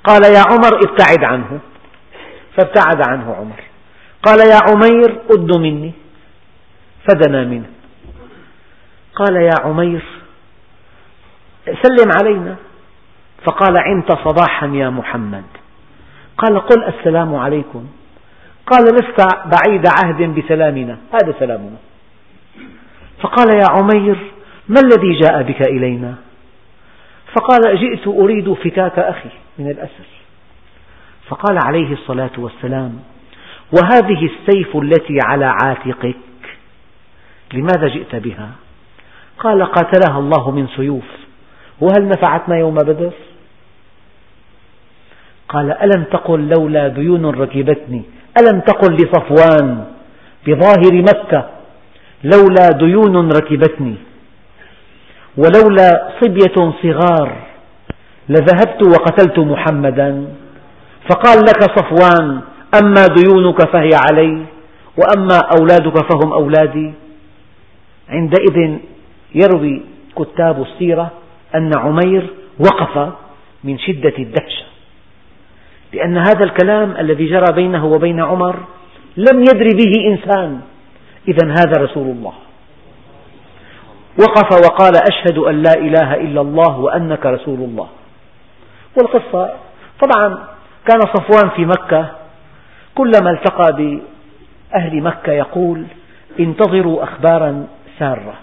قال 0.04 0.22
يا 0.24 0.44
عمر 0.50 0.76
ابتعد 0.76 1.24
عنه. 1.24 1.60
فابتعد 2.58 3.10
عنه 3.10 3.36
عمر. 3.36 3.64
قال 4.24 4.40
يا 4.40 4.60
عمير 4.70 5.22
أد 5.32 5.58
مني. 5.58 5.92
فدنا 7.08 7.44
منه. 7.44 7.70
قال 9.16 9.36
يا 9.36 9.56
عمير 9.62 10.04
سلم 11.66 12.12
علينا. 12.18 12.56
فقال 13.46 13.78
عمت 13.78 14.12
صباحا 14.12 14.68
يا 14.68 14.90
محمد. 14.90 15.46
قال 16.38 16.60
قل 16.60 16.84
السلام 16.84 17.36
عليكم. 17.36 17.88
قال 18.68 18.84
لست 18.84 19.28
بعيد 19.46 19.84
عهد 19.88 20.40
بسلامنا. 20.40 20.98
هذا 21.14 21.34
سلامنا. 21.40 21.78
فقال 23.22 23.48
يا 23.56 23.66
عمير 23.70 24.32
ما 24.70 24.80
الذي 24.80 25.20
جاء 25.20 25.44
بك 25.44 25.62
إلينا؟ 25.62 26.16
فقال 27.36 27.78
جئت 27.80 28.08
أريد 28.08 28.54
فكاك 28.54 29.00
أخي 29.00 29.30
من 29.60 29.68
الأسر. 29.70 30.08
فقال 31.28 31.60
عليه 31.66 31.94
الصلاة 31.94 32.32
والسلام 32.38 33.00
وهذه 33.72 34.26
السيف 34.26 34.76
التي 34.76 35.18
على 35.26 35.46
عاتقك 35.46 36.16
لماذا 37.54 37.88
جئت 37.88 38.16
بها؟ 38.16 38.50
قال 39.40 39.66
قاتلها 39.66 40.20
الله 40.20 40.52
من 40.52 40.68
سيوف 40.76 41.04
وهل 41.82 42.08
نفعتنا 42.08 42.56
يوم 42.58 42.76
بدر؟ 42.76 43.12
قال 45.50 45.72
ألم 45.72 46.04
تقل 46.04 46.50
لولا 46.58 46.88
ديون 46.88 47.26
ركبتني 47.26 48.04
ألم 48.42 48.60
تقل 48.60 48.94
لصفوان 48.94 49.86
بظاهر 50.48 50.94
مكة 50.94 51.50
لولا 52.24 52.70
ديون 52.72 53.30
ركبتني؟ 53.32 53.96
ولولا 55.38 56.12
صبية 56.22 56.74
صغار 56.84 57.36
لذهبت 58.30 58.84
وقتلت 58.84 59.40
محمدا. 59.40 60.26
فقال 61.10 61.40
لك 61.40 61.62
صفوان 61.80 62.42
أما 62.84 63.08
ديونك 63.08 63.70
فهي 63.70 63.90
علي 64.10 64.46
وأما 64.98 65.40
أولادك 65.60 65.98
فهم 66.12 66.34
أولادي. 66.34 66.94
عندئذ 68.10 68.78
يروي 69.36 69.82
كتاب 70.16 70.62
السيرة 70.62 71.12
أن 71.56 71.72
عمير 71.78 72.28
وقف 72.60 73.14
من 73.64 73.80
شدة 73.80 74.14
الدهشة 74.20 74.66
لأن 75.94 76.18
هذا 76.18 76.44
الكلام 76.44 76.96
الذي 77.00 77.26
جرى 77.26 77.54
بينه 77.56 77.86
وبين 77.86 78.20
عمر 78.20 78.56
لم 79.18 79.42
يدر 79.42 79.68
به 79.76 80.08
إنسان. 80.08 80.60
إذا 81.28 81.48
هذا 81.48 81.84
رسول 81.84 82.08
الله. 82.08 82.34
وقف 84.20 84.52
وقال 84.66 84.94
أشهد 84.96 85.38
أن 85.38 85.62
لا 85.62 85.74
إله 85.74 86.16
إلا 86.16 86.42
الله 86.42 86.80
وأنك 86.80 87.26
رسول 87.26 87.60
الله. 87.60 87.88
والقصة 88.98 89.54
طبعا 90.02 90.38
كان 90.88 91.00
صفوان 91.00 91.50
في 91.50 91.66
مكة 91.66 92.06
كلما 92.96 93.32
التقى 93.32 93.74
بأهل 93.74 95.02
مكة 95.04 95.32
يقول 95.32 95.86
انتظروا 96.40 97.04
أخبارا 97.04 97.68
سارة. 98.00 98.34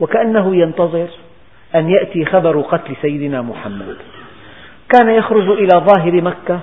وكأنه 0.00 0.56
ينتظر 0.56 1.08
أن 1.74 1.90
يأتي 1.90 2.24
خبر 2.24 2.60
قتل 2.60 2.96
سيدنا 3.02 3.42
محمد. 3.42 3.96
كان 4.88 5.10
يخرج 5.10 5.48
إلى 5.48 5.84
ظاهر 5.86 6.22
مكة 6.22 6.60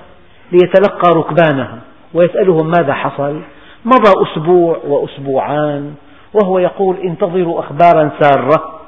ليتلقى 0.52 1.14
ركبانها 1.14 1.78
ويسألهم 2.14 2.70
ماذا 2.70 2.92
حصل 2.92 3.40
مضى 3.84 4.12
أسبوع 4.22 4.80
وأسبوعان 4.84 5.94
وهو 6.34 6.58
يقول 6.58 6.96
انتظروا 6.96 7.60
أخبارا 7.60 8.10
سارة. 8.20 8.80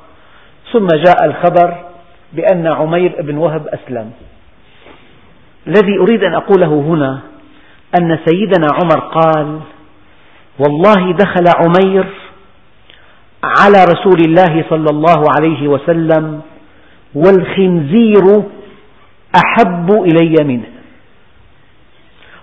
ثم 0.73 0.87
جاء 0.87 1.25
الخبر 1.25 1.85
بأن 2.33 2.67
عمير 2.67 3.23
بن 3.23 3.37
وهب 3.37 3.69
أسلم. 3.69 4.11
الذي 5.67 5.99
أريد 5.99 6.25
أن 6.25 6.35
أقوله 6.35 6.67
هنا 6.67 7.21
أن 8.01 8.19
سيدنا 8.27 8.67
عمر 8.73 9.01
قال 9.01 9.61
والله 10.59 11.13
دخل 11.13 11.45
عمير 11.57 12.05
على 13.45 13.85
رسول 13.85 14.21
الله 14.25 14.65
صلى 14.71 14.87
الله 14.91 15.25
عليه 15.39 15.69
وسلم 15.69 16.41
والخنزير 17.15 18.43
أحب 19.37 19.91
إلي 19.91 20.45
منه. 20.45 20.69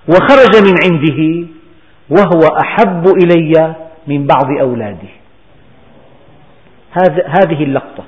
وخرج 0.10 0.68
من 0.68 0.76
عنده 0.84 1.48
وهو 2.10 2.58
أحب 2.62 3.04
إلي 3.24 3.76
من 4.10 4.28
بعض 4.28 4.60
أولادي 4.62 5.10
هذه 7.26 7.64
اللقطة. 7.64 8.04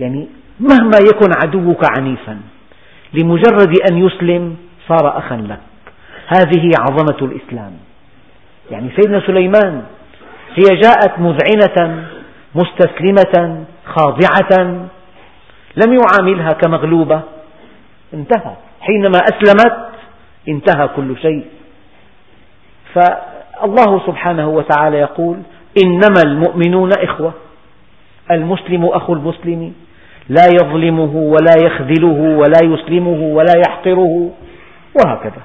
يعني 0.00 0.28
مهما 0.60 0.98
يكن 1.10 1.30
عدوك 1.44 1.82
عنيفا 1.98 2.40
لمجرد 3.12 3.74
أن 3.90 3.98
يسلم 4.06 4.56
صار 4.88 5.18
أخا 5.18 5.36
لك. 5.36 5.60
هذه 6.26 6.70
عظمة 6.80 7.18
الإسلام. 7.22 7.72
يعني 8.70 8.90
سيدنا 8.96 9.20
سليمان 9.26 9.82
هي 10.54 10.80
جاءت 10.80 11.18
مذعنة 11.18 12.06
مستسلمة 12.54 13.64
خاضعة 13.84 14.58
لم 15.76 15.98
يعاملها 16.00 16.52
كمغلوبة. 16.52 17.22
انتهى. 18.14 18.56
حينما 18.80 19.18
أسلمت 19.18 19.88
انتهى 20.48 20.88
كل 20.88 21.16
شيء. 21.22 21.44
فالله 23.60 24.06
سبحانه 24.06 24.48
وتعالى 24.48 24.98
يقول 24.98 25.38
إنما 25.84 26.22
المؤمنون 26.26 26.90
إخوة 26.98 27.32
المسلم 28.30 28.84
أخو 28.84 29.12
المسلم 29.12 29.72
لا 30.28 30.46
يظلمه 30.62 31.16
ولا 31.16 31.54
يخذله 31.66 32.38
ولا 32.38 32.58
يسلمه 32.62 33.20
ولا 33.22 33.52
يحقره 33.66 34.30
وهكذا. 35.04 35.42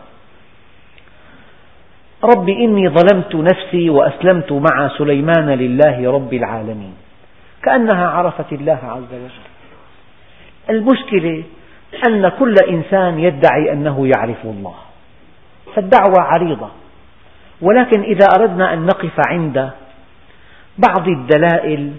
رب 2.24 2.49
إني 2.49 2.89
ظلمت 2.89 3.36
نفسي 3.36 3.89
وأسلمت 3.89 4.51
مع 4.51 4.89
سليمان 4.97 5.49
لله 5.49 6.11
رب 6.11 6.34
العالمين 6.34 6.93
كأنها 7.64 8.07
عرفت 8.07 8.53
الله 8.53 8.80
عز 8.84 9.14
وجل. 9.14 9.47
المشكلة 10.70 11.43
أن 12.07 12.30
كل 12.30 12.55
إنسان 12.70 13.20
يدعي 13.20 13.72
أنه 13.74 14.07
يعرف 14.18 14.45
الله 14.45 14.76
فالدعوة 15.76 16.22
عريضة. 16.22 16.70
ولكن 17.64 18.01
إذا 18.01 18.28
أردنا 18.39 18.74
أن 18.74 18.86
نقف 18.86 19.11
عند 19.28 19.72
بعض 20.78 21.07
الدلائل 21.07 21.93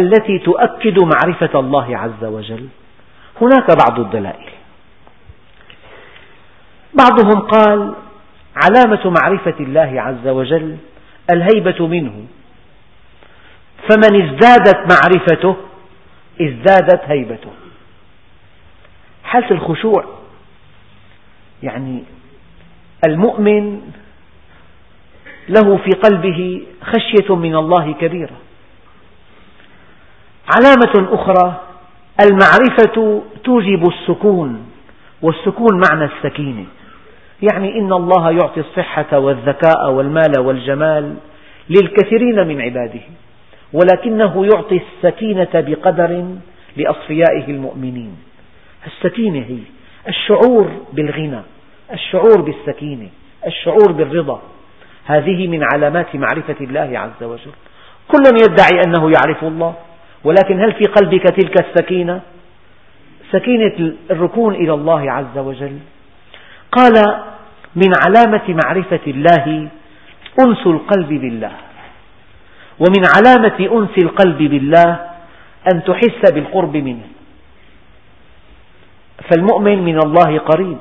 التي 0.00 0.38
تؤكد 0.38 0.98
معرفة 0.98 1.60
الله 1.60 1.98
عز 1.98 2.24
وجل 2.24 2.68
هناك 3.40 3.66
بعض 3.86 4.00
الدلائل. 4.00 4.50
بعضهم 6.94 7.40
قال 7.40 7.94
علامة 8.64 9.14
معرفة 9.22 9.54
الله 9.60 10.02
عز 10.02 10.28
وجل 10.28 10.76
الهيبة 11.32 11.86
منه. 11.86 12.24
فمن 13.88 14.22
ازدادت 14.22 14.92
معرفته 14.92 15.56
ازدادت 16.40 17.00
هيبته. 17.04 17.50
حالة 19.24 19.50
الخشوع 19.50 20.04
يعني 21.62 22.04
المؤمن 23.06 23.80
له 25.48 25.76
في 25.76 25.90
قلبه 25.90 26.62
خشية 26.82 27.36
من 27.36 27.56
الله 27.56 27.92
كبيرة. 27.92 28.36
علامة 30.56 31.14
أخرى 31.14 31.60
المعرفة 32.22 33.22
توجب 33.44 33.82
السكون 33.88 34.66
والسكون 35.22 35.80
معنى 35.90 36.04
السكينة. 36.04 36.64
يعني 37.52 37.78
إن 37.78 37.92
الله 37.92 38.30
يعطي 38.30 38.60
الصحة 38.60 39.18
والذكاء 39.18 39.90
والمال 39.90 40.38
والجمال 40.38 41.14
للكثيرين 41.70 42.46
من 42.46 42.60
عباده 42.60 43.00
ولكنه 43.72 44.46
يعطي 44.54 44.80
السكينة 44.96 45.48
بقدر 45.54 46.24
لأصفيائه 46.76 47.44
المؤمنين. 47.48 48.16
السكينة 48.86 49.38
هي 49.38 49.58
الشعور 50.08 50.70
بالغنى 50.92 51.40
الشعور 51.92 52.40
بالسكينة 52.40 53.08
الشعور 53.46 53.92
بالرضا. 53.92 54.42
هذه 55.08 55.48
من 55.48 55.64
علامات 55.72 56.16
معرفة 56.16 56.60
الله 56.60 56.98
عز 56.98 57.22
وجل. 57.22 57.52
كل 58.08 58.24
يدعي 58.44 58.80
أنه 58.86 59.10
يعرف 59.10 59.44
الله 59.44 59.74
ولكن 60.24 60.60
هل 60.60 60.72
في 60.72 60.84
قلبك 60.84 61.22
تلك 61.22 61.54
السكينة؟ 61.64 62.20
سكينة 63.32 63.92
الركون 64.10 64.54
إلى 64.54 64.72
الله 64.74 65.12
عز 65.12 65.38
وجل. 65.38 65.78
قال 66.72 66.94
من 67.76 67.90
علامة 68.06 68.58
معرفة 68.64 69.04
الله 69.06 69.68
أنس 70.40 70.66
القلب 70.66 71.08
بالله 71.08 71.52
ومن 72.78 73.02
علامة 73.16 73.58
أنس 73.58 73.94
القلب 74.04 74.38
بالله 74.38 74.90
أن 75.72 75.84
تحس 75.84 76.32
بالقرب 76.32 76.76
منه. 76.76 77.06
فالمؤمن 79.30 79.78
من 79.84 79.98
الله 79.98 80.38
قريب 80.38 80.78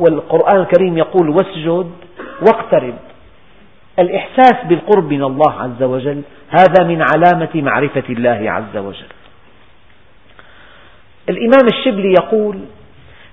والقرآن 0.00 0.60
الكريم 0.60 0.98
يقول 0.98 1.28
واسجد 1.28 1.90
واقترب. 2.46 2.94
الإحساس 3.98 4.54
بالقرب 4.64 5.12
من 5.12 5.22
الله 5.22 5.62
عز 5.62 5.82
وجل 5.82 6.22
هذا 6.50 6.84
من 6.84 7.02
علامة 7.02 7.50
معرفة 7.54 8.02
الله 8.10 8.50
عز 8.50 8.76
وجل. 8.76 9.12
الإمام 11.28 11.66
الشبلي 11.66 12.12
يقول 12.12 12.58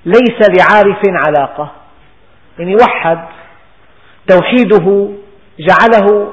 ليس 0.06 0.50
لعارف 0.60 1.02
علاقة. 1.28 1.72
يعني 2.60 2.76
وحد 2.76 3.20
توحيده 4.28 5.10
جعله 5.60 6.32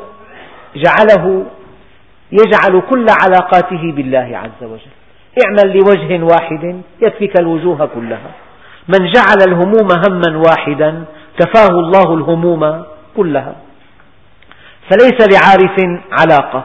جعله 0.76 1.46
يجعل 2.32 2.82
كل 2.90 3.06
علاقاته 3.22 3.92
بالله 3.92 4.38
عز 4.44 4.68
وجل. 4.68 4.96
اعمل 5.44 5.76
لوجه 5.76 6.34
واحد 6.34 6.80
يكفيك 7.02 7.40
الوجوه 7.40 7.86
كلها. 7.86 8.30
من 8.88 9.12
جعل 9.12 9.38
الهموم 9.48 9.88
هما 10.08 10.36
واحدا 10.36 11.04
كفاه 11.38 11.70
الله 11.70 12.14
الهموم 12.14 12.84
كلها. 13.16 13.54
فليس 14.90 15.18
لعارف 15.32 16.00
علاقة 16.20 16.64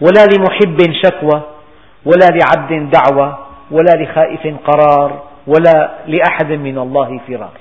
ولا 0.00 0.26
لمحب 0.26 0.78
شكوى 1.04 1.42
ولا 2.04 2.28
لعبد 2.28 2.90
دعوة 2.90 3.38
ولا 3.70 4.02
لخائف 4.02 4.56
قرار 4.66 5.22
ولا 5.46 5.90
لأحد 6.06 6.52
من 6.52 6.78
الله 6.78 7.20
فرار. 7.28 7.52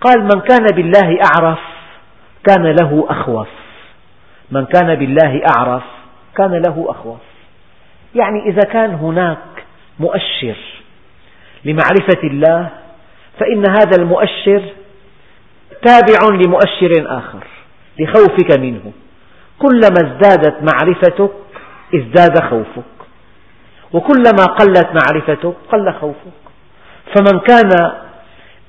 قال 0.00 0.22
من 0.22 0.40
كان 0.40 0.64
بالله 0.76 1.18
أعرف 1.24 1.58
كان 2.44 2.66
له 2.66 3.06
أخوف. 3.08 3.48
من 4.50 4.64
كان 4.64 4.94
بالله 4.94 5.42
أعرف 5.56 5.82
كان 6.36 6.52
له 6.52 6.86
أخوف. 6.88 7.20
يعني 8.14 8.48
إذا 8.48 8.62
كان 8.72 8.94
هناك 8.94 9.38
مؤشر 9.98 10.56
لمعرفة 11.64 12.22
الله 12.24 12.70
فإن 13.40 13.64
هذا 13.70 13.96
المؤشر 13.98 14.62
تابع 15.82 16.36
لمؤشر 16.44 17.18
آخر 17.18 17.46
لخوفك 17.98 18.58
منه. 18.58 18.92
كلما 19.58 19.96
ازدادت 20.04 20.56
معرفتك 20.72 21.30
ازداد 21.94 22.42
خوفك. 22.42 22.84
وكلما 23.92 24.44
قلت 24.44 24.86
معرفتك 24.86 25.54
قل 25.72 25.92
خوفك. 26.00 26.44
فمن 27.14 27.40
كان 27.40 27.92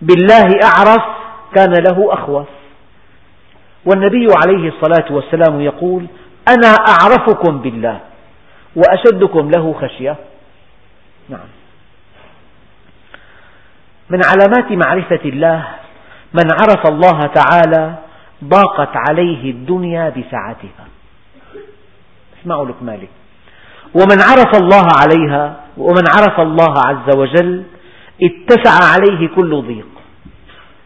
بالله 0.02 0.60
أعرف 0.64 1.04
كان 1.56 1.74
له 1.74 2.14
أخوف. 2.14 2.48
والنبي 3.86 4.28
عليه 4.46 4.70
الصلاة 4.70 5.06
والسلام 5.12 5.62
يقول 5.62 6.06
أنا 6.48 6.68
أعرفكم 6.68 7.58
بالله 7.62 8.00
وأشدكم 8.76 9.52
له 9.52 9.74
خشية. 9.74 10.16
نعم. 11.30 11.55
من 14.10 14.20
علامات 14.24 14.72
معرفة 14.72 15.26
الله 15.26 15.68
من 16.34 16.52
عرف 16.52 16.88
الله 16.88 17.20
تعالى 17.20 17.96
ضاقت 18.44 18.90
عليه 19.10 19.52
الدنيا 19.52 20.10
بسعتها 20.10 20.86
اسمعوا 22.42 22.66
لك 22.66 22.84
مالك 22.84 23.10
ومن 23.94 24.18
عرف 24.22 24.62
الله 24.62 24.88
عليها 25.02 25.56
ومن 25.78 26.04
عرف 26.18 26.40
الله 26.40 26.74
عز 26.88 27.18
وجل 27.18 27.64
اتسع 28.24 28.94
عليه 28.94 29.30
كل 29.36 29.62
ضيق. 29.62 29.88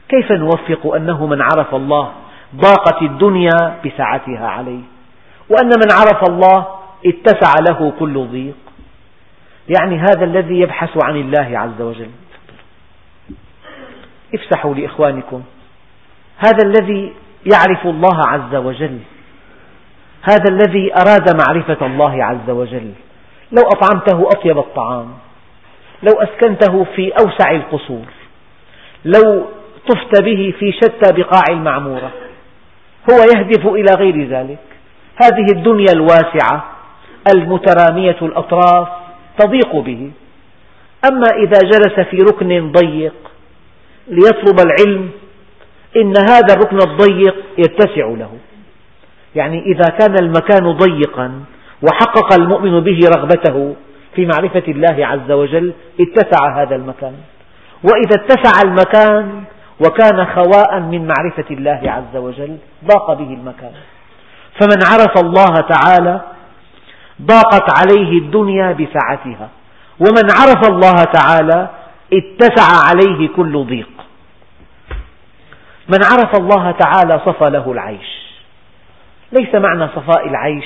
كيف 0.09 0.31
نوفق 0.31 0.95
أنه 0.95 1.25
من 1.25 1.41
عرف 1.41 1.75
الله 1.75 2.11
ضاقت 2.55 3.01
الدنيا 3.01 3.75
بسعتها 3.85 4.47
عليه؟ 4.47 4.81
وأن 5.49 5.69
من 5.69 5.91
عرف 5.91 6.29
الله 6.29 6.67
اتسع 7.05 7.53
له 7.69 7.93
كل 7.99 8.27
ضيق. 8.27 8.55
يعني 9.69 9.99
هذا 9.99 10.23
الذي 10.25 10.59
يبحث 10.59 11.03
عن 11.03 11.15
الله 11.15 11.59
عز 11.59 11.81
وجل. 11.81 12.11
افسحوا 14.33 14.75
لإخوانكم. 14.75 15.43
هذا 16.37 16.65
الذي 16.65 17.13
يعرف 17.53 17.85
الله 17.85 18.21
عز 18.27 18.55
وجل. 18.55 18.99
هذا 20.21 20.45
الذي 20.51 20.93
أراد 20.93 21.35
معرفة 21.47 21.85
الله 21.85 22.23
عز 22.23 22.49
وجل. 22.49 22.91
لو 23.51 23.63
أطعمته 23.63 24.27
أطيب 24.27 24.57
الطعام. 24.57 25.13
لو 26.03 26.21
أسكنته 26.21 26.83
في 26.95 27.11
أوسع 27.11 27.51
القصور. 27.51 28.05
لو 29.05 29.45
طفت 29.89 30.23
به 30.23 30.53
في 30.59 30.71
شتى 30.71 31.21
بقاع 31.21 31.43
المعمورة. 31.49 32.11
هو 33.11 33.17
يهدف 33.35 33.67
إلى 33.67 33.95
غير 33.97 34.27
ذلك. 34.27 34.59
هذه 35.23 35.45
الدنيا 35.55 35.93
الواسعة 35.93 36.65
المترامية 37.35 38.17
الأطراف 38.21 38.87
تضيق 39.37 39.75
به. 39.75 40.11
أما 41.11 41.27
إذا 41.43 41.59
جلس 41.63 41.99
في 41.99 42.17
ركن 42.17 42.71
ضيق 42.71 43.28
ليطلب 44.09 44.59
العلم 44.59 45.09
إن 45.95 46.13
هذا 46.17 46.53
الركن 46.53 46.77
الضيق 46.77 47.35
يتسع 47.57 48.05
له. 48.05 48.31
يعني 49.35 49.63
إذا 49.65 49.97
كان 49.99 50.15
المكان 50.21 50.71
ضيقا 50.71 51.31
وحقق 51.81 52.33
المؤمن 52.33 52.79
به 52.79 52.99
رغبته 53.15 53.75
في 54.15 54.25
معرفة 54.25 54.63
الله 54.67 55.07
عز 55.07 55.31
وجل 55.31 55.73
اتسع 55.99 56.61
هذا 56.61 56.75
المكان. 56.75 57.13
وإذا 57.83 58.23
اتسع 58.23 58.61
المكان 58.61 59.43
وكان 59.85 60.25
خواء 60.25 60.79
من 60.79 61.07
معرفة 61.07 61.45
الله 61.51 61.81
عز 61.83 62.17
وجل 62.17 62.57
ضاق 62.85 63.13
به 63.13 63.33
المكان. 63.33 63.71
فمن 64.61 64.83
عرف 64.91 65.23
الله 65.25 65.61
تعالى 65.61 66.21
ضاقت 67.21 67.79
عليه 67.79 68.11
الدنيا 68.19 68.71
بسعتها. 68.71 69.49
ومن 69.99 70.23
عرف 70.39 70.69
الله 70.69 71.03
تعالى 71.03 71.69
اتسع 72.13 72.89
عليه 72.89 73.27
كل 73.35 73.65
ضيق. 73.65 73.89
من 75.89 75.99
عرف 76.03 76.39
الله 76.39 76.71
تعالى 76.71 77.21
صفى 77.25 77.49
له 77.49 77.71
العيش. 77.71 78.19
ليس 79.31 79.55
معنى 79.55 79.87
صفاء 79.87 80.27
العيش 80.27 80.65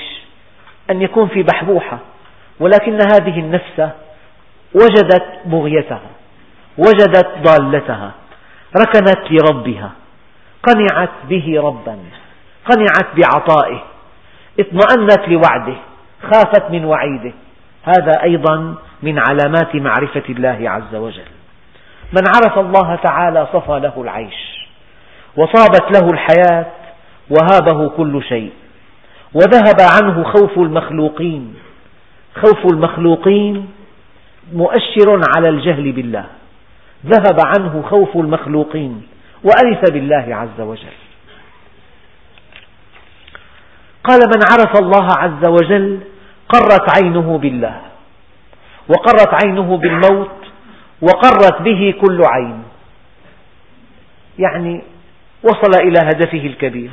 أن 0.90 1.02
يكون 1.02 1.28
في 1.28 1.44
بحبوحة 1.44 2.00
ولكن 2.60 2.94
هذه 2.94 3.40
النفس 3.40 3.90
وجدت 4.74 5.26
بغيتها 5.46 6.10
وجدت 6.78 7.28
ضالتها 7.42 8.12
ركنت 8.78 9.32
لربها 9.32 9.92
قنعت 10.64 11.10
به 11.30 11.62
ربا 11.62 11.98
قنعت 12.72 13.16
بعطائه 13.16 13.84
اطمأنت 14.60 15.28
لوعده 15.28 15.76
خافت 16.34 16.72
من 16.72 16.86
وعيده. 16.86 17.32
هذا 17.84 18.24
أيضا 18.24 18.76
من 19.04 19.20
علامات 19.20 19.76
معرفة 19.76 20.24
الله 20.30 20.70
عز 20.70 20.96
وجل. 20.96 21.32
من 22.14 22.22
عرف 22.36 22.60
الله 22.60 22.96
تعالى 22.96 23.48
صفى 23.54 23.80
له 23.80 23.94
العيش. 23.98 24.53
وصابت 25.38 25.98
له 25.98 26.08
الحياة 26.14 26.66
وهابه 27.30 27.90
كل 27.90 28.24
شيء. 28.24 28.52
وذهب 29.34 29.78
عنه 30.02 30.24
خوف 30.24 30.58
المخلوقين. 30.58 31.56
خوف 32.36 32.74
المخلوقين 32.74 33.68
مؤشر 34.54 35.22
على 35.38 35.50
الجهل 35.50 35.92
بالله. 35.92 36.26
ذهب 37.06 37.38
عنه 37.58 37.84
خوف 37.90 38.18
المخلوقين 38.18 39.02
وأنس 39.44 39.92
بالله 39.92 40.36
عز 40.36 40.62
وجل. 40.62 40.98
قال 44.04 44.20
من 44.20 44.42
عرف 44.52 44.80
الله 44.80 45.08
عز 45.18 45.48
وجل 45.48 46.00
قرت 46.50 46.98
عينه 46.98 47.38
بالله 47.38 47.82
وقرت 48.90 49.46
عينه 49.46 49.78
بالموت 49.78 50.38
وقرت 51.02 51.62
به 51.62 51.94
كل 52.02 52.22
عين. 52.26 52.64
يعني 54.40 54.82
وصل 55.44 55.82
إلى 55.82 56.00
هدفه 56.00 56.46
الكبير. 56.48 56.92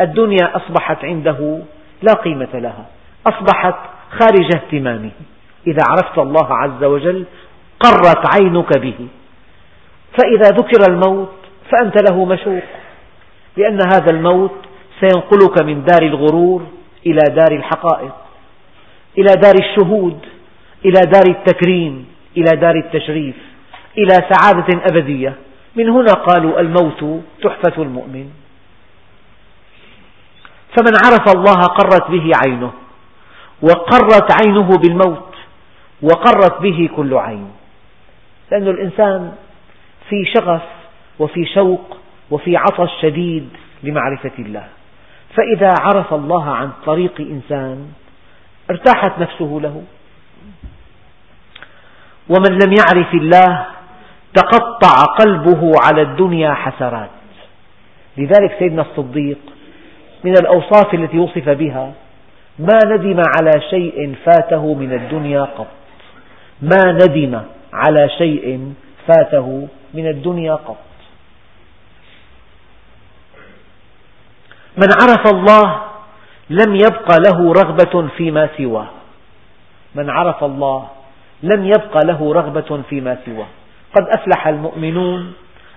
الدنيا 0.00 0.56
أصبحت 0.56 1.04
عنده 1.04 1.58
لا 2.02 2.12
قيمة 2.12 2.48
لها. 2.54 2.86
أصبحت 3.26 3.74
خارج 4.10 4.56
اهتمامه. 4.56 5.10
إذا 5.66 5.82
عرفت 5.88 6.18
الله 6.18 6.54
عز 6.54 6.84
وجل 6.84 7.24
قرت 7.80 8.34
عينك 8.34 8.78
به. 8.78 9.08
فإذا 10.18 10.56
ذكر 10.56 10.92
الموت 10.92 11.32
فأنت 11.70 12.10
له 12.10 12.24
مشوق. 12.24 12.62
لأن 13.56 13.78
هذا 13.92 14.10
الموت 14.10 14.54
سينقلك 15.00 15.62
من 15.62 15.84
دار 15.84 16.02
الغرور 16.02 16.66
إلى 17.06 17.20
دار 17.34 17.52
الحقائق 17.52 18.14
إلى 19.18 19.34
دار 19.42 19.54
الشهود 19.60 20.18
إلى 20.84 21.00
دار 21.00 21.26
التكريم 21.28 22.06
إلى 22.36 22.56
دار 22.56 22.76
التشريف 22.76 23.34
إلى 23.98 24.14
سعادة 24.14 24.82
أبدية. 24.90 25.34
من 25.76 25.88
هنا 25.88 26.12
قالوا 26.12 26.60
الموت 26.60 27.22
تحفة 27.42 27.82
المؤمن. 27.82 28.30
فمن 30.76 30.92
عرف 31.06 31.36
الله 31.36 31.60
قرت 31.60 32.10
به 32.10 32.30
عينه 32.44 32.72
وقرت 33.62 34.32
عينه 34.42 34.68
بالموت 34.78 35.34
وقرت 36.02 36.60
به 36.60 36.88
كل 36.96 37.14
عين. 37.14 37.50
لأن 38.50 38.68
الإنسان 38.68 39.32
في 40.08 40.24
شغف 40.34 40.62
وفي 41.18 41.46
شوق 41.46 41.96
وفي 42.30 42.56
عطش 42.56 42.90
شديد 43.02 43.48
لمعرفة 43.82 44.32
الله. 44.38 44.68
فإذا 45.34 45.74
عرف 45.80 46.14
الله 46.14 46.50
عن 46.50 46.72
طريق 46.86 47.20
إنسان 47.20 47.88
ارتاحت 48.70 49.18
نفسه 49.18 49.60
له. 49.62 49.82
ومن 52.28 52.58
لم 52.62 52.72
يعرف 52.78 53.14
الله 53.14 53.66
تقطع 54.34 55.02
قلبه 55.18 55.72
على 55.82 56.02
الدنيا 56.02 56.54
حسرات. 56.54 57.10
لذلك 58.16 58.56
سيدنا 58.58 58.82
الصديق 58.82 59.38
من 60.24 60.32
الأوصاف 60.32 60.94
التي 60.94 61.18
وصف 61.18 61.48
بها 61.48 61.92
ما 62.58 62.78
ندم 62.86 63.22
على 63.38 63.60
شيء 63.70 64.14
فاته 64.24 64.74
من 64.74 64.92
الدنيا 64.92 65.42
قط. 65.42 65.66
ما 66.62 66.92
ندم 66.92 67.40
على 67.72 68.08
شيء 68.18 68.74
فاته 69.06 69.68
من 69.94 70.06
الدنيا 70.08 70.54
قط. 70.54 70.76
من 74.76 74.88
عرف 75.02 75.34
الله 75.34 75.80
لم 76.50 76.74
يبق 76.74 77.08
له 77.26 77.52
رغبة 77.52 78.08
فيما 78.16 78.48
سواه. 78.56 78.86
من 79.94 80.10
عرف 80.10 80.44
الله 80.44 80.88
لم 81.42 81.66
يبق 81.66 82.04
له 82.06 82.32
رغبة 82.32 82.82
فيما 82.90 83.18
سواه. 83.26 83.46
قد 83.96 84.06
أفلح 84.18 84.48
المؤمنون 84.48 85.32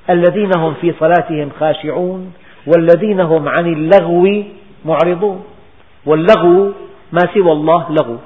الذين 0.10 0.52
هم 0.58 0.74
في 0.82 0.94
صلاتهم 1.00 1.50
خاشعون 1.60 2.34
والذين 2.68 3.20
هم 3.20 3.50
عن 3.50 3.66
اللغو 3.66 4.44
معرضون 4.86 5.44
واللغو 6.06 6.74
ما 7.12 7.24
سوى 7.34 7.52
الله 7.52 7.86
لغو. 7.90 8.18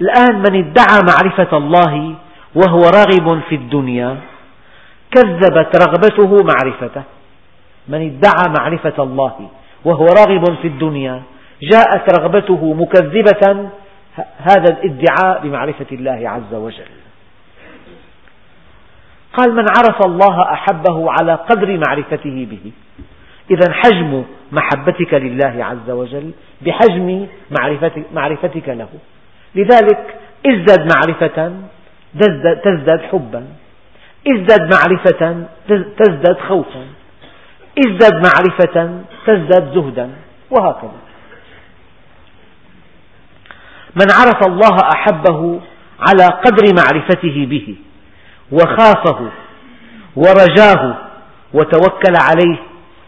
الآن 0.00 0.34
من 0.38 0.54
ادعى 0.64 0.98
معرفة 1.10 1.56
الله 1.56 2.14
وهو 2.54 2.82
راغب 2.98 3.40
في 3.48 3.54
الدنيا 3.54 4.16
كذبت 5.10 5.70
رغبته 5.88 6.30
معرفته. 6.50 7.02
من 7.88 8.00
ادعى 8.10 8.46
معرفة 8.58 9.02
الله 9.02 9.34
وهو 9.84 10.06
راغب 10.06 10.44
في 10.62 10.68
الدنيا 10.68 11.22
جاءت 11.62 12.04
رغبته 12.18 12.74
مكذبة 12.74 13.70
هذا 14.38 14.72
الادعاء 14.72 15.40
بمعرفة 15.42 15.86
الله 15.92 16.30
عز 16.30 16.54
وجل. 16.54 16.90
قال 19.32 19.54
من 19.54 19.64
عرف 19.76 20.06
الله 20.06 20.52
أحبه 20.52 21.10
على 21.10 21.34
قدر 21.34 21.80
معرفته 21.86 22.46
به 22.50 22.72
إذا 23.50 23.72
حجم 23.72 24.24
محبتك 24.52 25.14
لله 25.14 25.64
عز 25.64 25.90
وجل 25.90 26.30
بحجم 26.60 27.26
معرفتك, 28.12 28.68
له. 28.68 28.88
لذلك 29.54 30.14
ازدد 30.46 30.88
معرفة 30.94 31.52
تزداد 32.64 33.00
حبا. 33.12 33.46
ازدد 34.34 34.74
معرفة 34.74 35.46
تزداد 35.98 36.38
خوفا. 36.48 36.84
ازدد 37.86 38.14
معرفة 38.14 39.02
تزداد 39.26 39.74
زهدا. 39.74 40.10
وهكذا. 40.50 41.07
من 43.96 44.06
عرف 44.12 44.46
الله 44.46 44.76
أحبه 44.94 45.60
على 46.00 46.24
قدر 46.24 46.74
معرفته 46.76 47.46
به 47.50 47.76
وخافه 48.52 49.28
ورجاه 50.16 50.96
وتوكل 51.54 52.14
عليه 52.20 52.56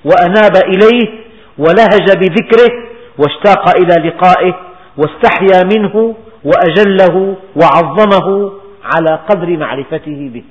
وأناب 0.05 0.57
إليه 0.57 1.21
ولهج 1.59 2.17
بذكره 2.17 2.71
واشتاق 3.19 3.77
إلى 3.77 4.09
لقائه 4.09 4.55
واستحيا 4.97 5.65
منه 5.77 6.17
وأجله 6.45 7.37
وعظمه 7.57 8.53
على 8.85 9.19
قدر 9.29 9.57
معرفته 9.57 10.31
به. 10.35 10.45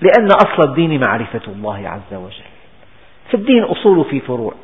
لأن 0.00 0.26
أصل 0.26 0.68
الدين 0.68 1.00
معرفة 1.00 1.40
الله 1.48 1.88
عز 1.88 2.18
وجل. 2.18 2.50
في 3.28 3.34
الدين 3.34 3.64
أصول 3.64 4.04
في 4.04 4.20
فروع. 4.20 4.54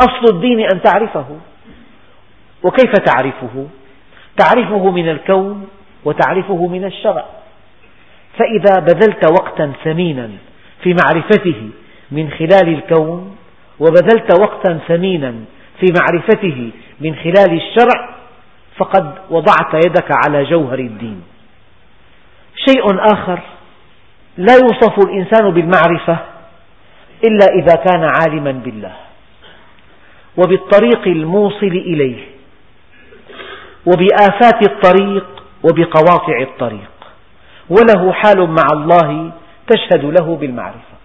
أصل 0.00 0.34
الدين 0.34 0.60
أن 0.60 0.82
تعرفه. 0.82 1.26
وكيف 2.62 2.92
تعرفه؟ 2.92 3.66
تعرفه 4.36 4.90
من 4.90 5.08
الكون 5.08 5.68
وتعرفه 6.04 6.66
من 6.66 6.84
الشرع. 6.84 7.24
فإذا 8.38 8.80
بذلت 8.80 9.30
وقتا 9.30 9.72
ثمينا 9.84 10.30
في 10.82 10.94
معرفته 11.04 11.70
من 12.10 12.30
خلال 12.30 12.68
الكون 12.68 13.36
وبذلت 13.80 14.40
وقتا 14.40 14.78
ثمينا 14.88 15.34
في 15.80 15.86
معرفته 16.00 16.70
من 17.00 17.14
خلال 17.14 17.52
الشرع 17.52 18.16
فقد 18.76 19.14
وضعت 19.30 19.74
يدك 19.74 20.08
على 20.26 20.44
جوهر 20.44 20.78
الدين. 20.78 21.22
شيء 22.68 22.84
آخر 23.12 23.40
لا 24.36 24.54
يوصف 24.54 24.98
الإنسان 25.06 25.50
بالمعرفة 25.50 26.18
إلا 27.24 27.46
إذا 27.62 27.74
كان 27.84 28.04
عالما 28.04 28.52
بالله 28.52 28.96
وبالطريق 30.36 31.06
الموصل 31.06 31.66
إليه. 31.66 32.35
وبآفات 33.86 34.70
الطريق 34.70 35.26
وبقواطع 35.62 36.40
الطريق. 36.40 36.90
وله 37.70 38.12
حال 38.12 38.50
مع 38.50 38.66
الله 38.72 39.32
تشهد 39.66 40.04
له 40.04 40.36
بالمعرفة. 40.36 40.96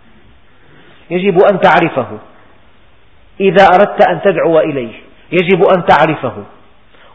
يجب 1.10 1.38
أن 1.52 1.60
تعرفه. 1.60 2.08
إذا 3.40 3.66
أردت 3.66 4.08
أن 4.10 4.22
تدعو 4.22 4.60
إليه 4.60 4.94
يجب 5.32 5.64
أن 5.76 5.86
تعرفه. 5.86 6.44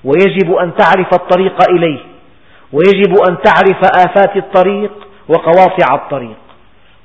ويجب 0.04 0.52
أن 0.52 0.74
تعرف 0.76 1.14
الطريق 1.14 1.70
إليه. 1.70 1.98
ويجب 2.72 3.14
أن 3.28 3.36
تعرف 3.44 3.84
آفات 3.84 4.36
الطريق 4.36 4.92
وقواطع 5.28 5.94
الطريق. 5.94 6.36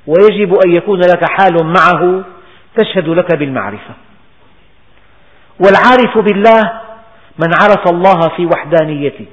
ويجب 0.06 0.54
أن 0.66 0.70
يكون 0.70 1.00
لك 1.00 1.30
حال 1.30 1.66
معه 1.66 2.22
تشهد 2.76 3.08
لك 3.08 3.36
بالمعرفة. 3.36 3.94
والعارف 5.60 6.18
بالله 6.18 6.81
من 7.38 7.50
عرف 7.62 7.90
الله 7.92 8.20
في 8.36 8.46
وحدانيته 8.46 9.26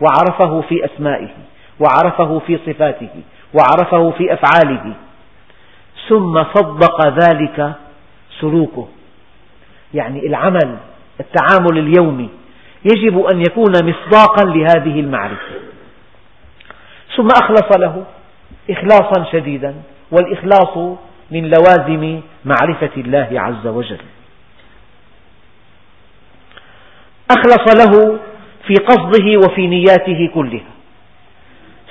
وعرفه 0.00 0.60
في 0.60 0.84
أسمائه 0.84 1.28
وعرفه 1.80 2.38
في 2.38 2.58
صفاته 2.66 3.10
وعرفه 3.54 4.10
في 4.10 4.32
أفعاله 4.32 4.94
ثم 6.08 6.44
صدق 6.54 7.08
ذلك 7.08 7.72
سلوكه. 8.40 8.88
يعني 9.94 10.26
العمل 10.26 10.76
التعامل 11.20 11.78
اليومي 11.78 12.28
يجب 12.84 13.18
أن 13.18 13.40
يكون 13.40 13.72
مصداقا 13.84 14.44
لهذه 14.44 15.00
المعرفة. 15.00 15.54
ثم 17.16 17.28
أخلص 17.42 17.78
له 17.78 18.04
إخلاصا 18.70 19.24
شديدا 19.32 19.74
والإخلاص 20.10 20.76
من 21.30 21.50
لوازم 21.50 22.20
معرفة 22.44 22.90
الله 22.96 23.28
عز 23.32 23.66
وجل. 23.66 24.00
أخلص 27.30 27.86
له 27.86 28.18
في 28.66 28.74
قصده 28.74 29.38
وفي 29.38 29.66
نياته 29.66 30.30
كلها. 30.34 30.70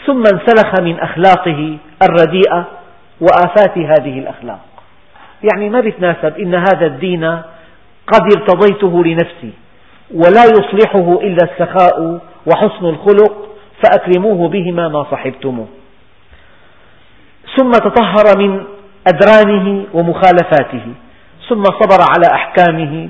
ثم 0.05 0.23
انسلخ 0.33 0.81
من 0.81 0.99
أخلاقه 0.99 1.77
الرديئة 2.03 2.65
وآفات 3.21 3.77
هذه 3.77 4.19
الأخلاق. 4.19 4.59
يعني 5.53 5.69
ما 5.69 5.81
بيتناسب 5.81 6.37
إن 6.37 6.55
هذا 6.55 6.85
الدين 6.85 7.23
قد 8.07 8.21
ارتضيته 8.37 9.03
لنفسي 9.03 9.51
ولا 10.13 10.43
يصلحه 10.43 11.19
إلا 11.21 11.43
السخاء 11.51 12.19
وحسن 12.45 12.85
الخلق 12.85 13.47
فأكرموه 13.83 14.49
بهما 14.49 14.87
ما 14.87 15.03
صحبتموه. 15.11 15.67
ثم 17.57 17.71
تطهر 17.71 18.37
من 18.37 18.63
أدرانه 19.07 19.85
ومخالفاته. 19.93 20.85
ثم 21.49 21.63
صبر 21.63 21.99
على 22.09 22.33
أحكامه 22.33 23.09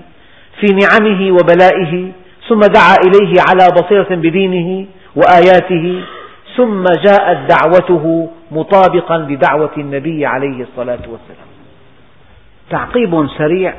في 0.60 0.66
نعمه 0.74 1.32
وبلائه 1.32 2.12
ثم 2.50 2.60
دعا 2.60 2.96
إليه 3.06 3.36
على 3.50 3.68
بصيرة 3.82 4.16
بدينه 4.16 4.86
وآياته 5.16 6.04
ثم 6.58 6.84
جاءت 6.84 7.38
دعوته 7.50 8.30
مطابقا 8.52 9.18
لدعوة 9.18 9.72
النبي 9.78 10.26
عليه 10.26 10.64
الصلاة 10.64 11.00
والسلام. 11.08 11.50
تعقيب 12.70 13.28
سريع 13.38 13.74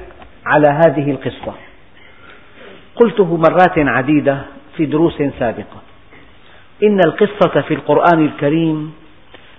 على 0.46 0.68
هذه 0.68 1.10
القصة. 1.10 1.54
قلته 2.96 3.36
مرات 3.36 3.78
عديدة 3.78 4.38
في 4.76 4.86
دروس 4.86 5.22
سابقة. 5.38 5.80
إن 6.82 7.00
القصة 7.06 7.60
في 7.60 7.74
القرآن 7.74 8.24
الكريم 8.24 8.94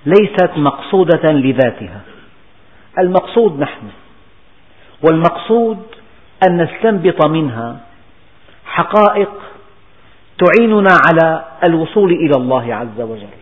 ليست 0.06 0.52
مقصودة 0.56 1.34
لذاتها. 1.34 2.02
المقصود 3.00 3.60
نحن 3.60 3.88
والمقصود 5.04 5.78
أن 6.48 6.62
نستنبط 6.62 7.26
منها 7.26 7.91
حقائق 8.72 9.30
تعيننا 10.40 10.98
على 11.08 11.44
الوصول 11.64 12.12
إلى 12.12 12.36
الله 12.38 12.76
عز 12.76 13.02
وجل. 13.02 13.36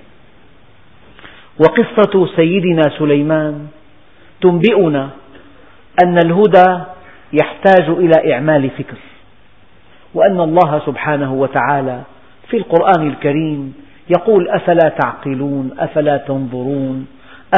وقصة 1.60 2.36
سيدنا 2.36 2.82
سليمان 2.98 3.68
تنبئنا 4.42 5.10
أن 6.04 6.18
الهدى 6.26 6.80
يحتاج 7.34 7.90
إلى 7.90 8.34
إعمال 8.34 8.70
فكر 8.70 8.98
وأن 10.14 10.40
الله 10.40 10.82
سبحانه 10.86 11.34
وتعالى 11.34 12.02
في 12.50 12.58
القرآن 12.58 13.08
الكريم 13.08 13.74
يقول 14.18 14.50
أفلا 14.50 14.90
تعقلون؟ 14.90 15.72
أفلا 15.80 16.18
تنظرون؟ 16.18 17.08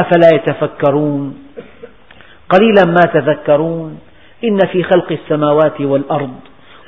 أفلا 0.02 0.28
يتفكرون؟ 0.34 1.38
قليلا 2.48 2.84
ما 2.86 3.20
تذكرون 3.20 4.00
إن 4.44 4.58
في 4.72 4.82
خلق 4.82 5.12
السماوات 5.12 5.80
والأرض 5.80 6.34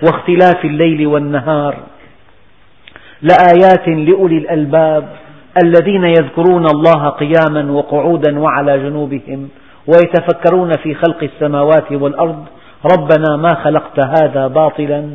واختلاف 0.05 0.65
الليل 0.65 1.07
والنهار. 1.07 1.77
لآيات 3.23 3.89
لأولي 3.89 4.39
الألباب 4.39 5.09
الذين 5.65 6.05
يذكرون 6.05 6.67
الله 6.67 7.09
قياما 7.09 7.73
وقعودا 7.73 8.39
وعلى 8.39 8.79
جنوبهم 8.79 9.49
ويتفكرون 9.87 10.71
في 10.83 10.95
خلق 10.95 11.23
السماوات 11.23 11.93
والأرض. 11.93 12.45
ربنا 12.93 13.37
ما 13.37 13.55
خلقت 13.55 14.01
هذا 14.01 14.47
باطلا 14.47 15.11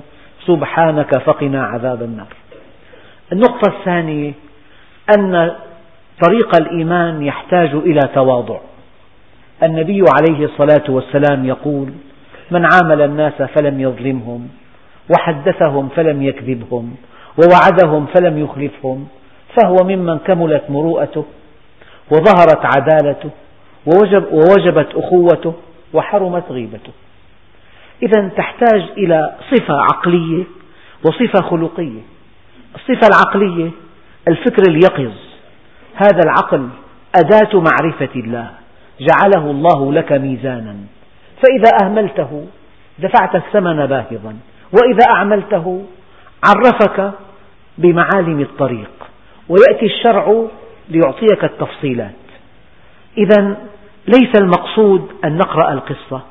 سبحانك 0.47 1.17
فقنا 1.17 1.63
عذاب 1.63 2.03
النار. 2.03 2.27
النقطة 3.31 3.77
الثانية 3.77 4.31
أن 5.17 5.51
طريق 6.27 6.55
الإيمان 6.61 7.23
يحتاج 7.23 7.69
إلى 7.75 7.99
تواضع. 8.15 8.57
النبي 9.63 10.03
عليه 10.19 10.45
الصلاة 10.45 10.83
والسلام 10.89 11.45
يقول 11.45 11.89
من 12.51 12.65
عامل 12.73 13.01
الناس 13.01 13.33
فلم 13.33 13.79
يظلمهم 13.79 14.47
وحدثهم 15.09 15.89
فلم 15.95 16.23
يكذبهم 16.23 16.95
ووعدهم 17.37 18.05
فلم 18.05 18.37
يخلفهم 18.37 19.07
فهو 19.55 19.75
ممن 19.83 20.17
كملت 20.17 20.63
مروءته 20.69 21.25
وظهرت 22.11 22.65
عدالته 22.77 23.29
ووجب 23.85 24.23
ووجبت 24.31 24.95
أخوته 24.95 25.53
وحرمت 25.93 26.43
غيبته. 26.49 26.91
إذا 28.03 28.27
تحتاج 28.27 28.81
إلى 28.97 29.35
صفة 29.51 29.73
عقلية 29.73 30.43
وصفة 31.05 31.49
خلقية. 31.49 32.01
الصفة 32.75 33.07
العقلية 33.07 33.71
الفكر 34.27 34.63
اليقظ. 34.69 35.13
هذا 35.95 36.19
العقل 36.25 36.69
أداة 37.15 37.59
معرفة 37.59 38.15
الله. 38.15 38.49
جعله 38.99 39.51
الله 39.51 39.93
لك 39.93 40.11
ميزانا. 40.11 40.75
فإذا 41.41 41.71
أهملته 41.83 42.47
دفعت 42.99 43.35
الثمن 43.35 43.85
باهظا. 43.85 44.35
وإذا 44.73 45.05
أعملته 45.09 45.85
عرفك 46.47 47.11
بمعالم 47.77 48.41
الطريق 48.41 48.91
ويأتي 49.49 49.85
الشرع 49.85 50.45
ليعطيك 50.89 51.43
التفصيلات. 51.43 52.11
إذا 53.17 53.57
ليس 54.07 54.41
المقصود 54.41 55.11
أن 55.25 55.37
نقرأ 55.37 55.73
القصة 55.73 56.21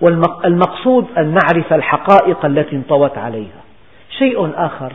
والمقصود 0.00 1.06
أن 1.18 1.34
نعرف 1.34 1.72
الحقائق 1.72 2.44
التي 2.44 2.76
انطوت 2.76 3.18
عليها. 3.18 3.60
شيء 4.18 4.52
آخر 4.54 4.92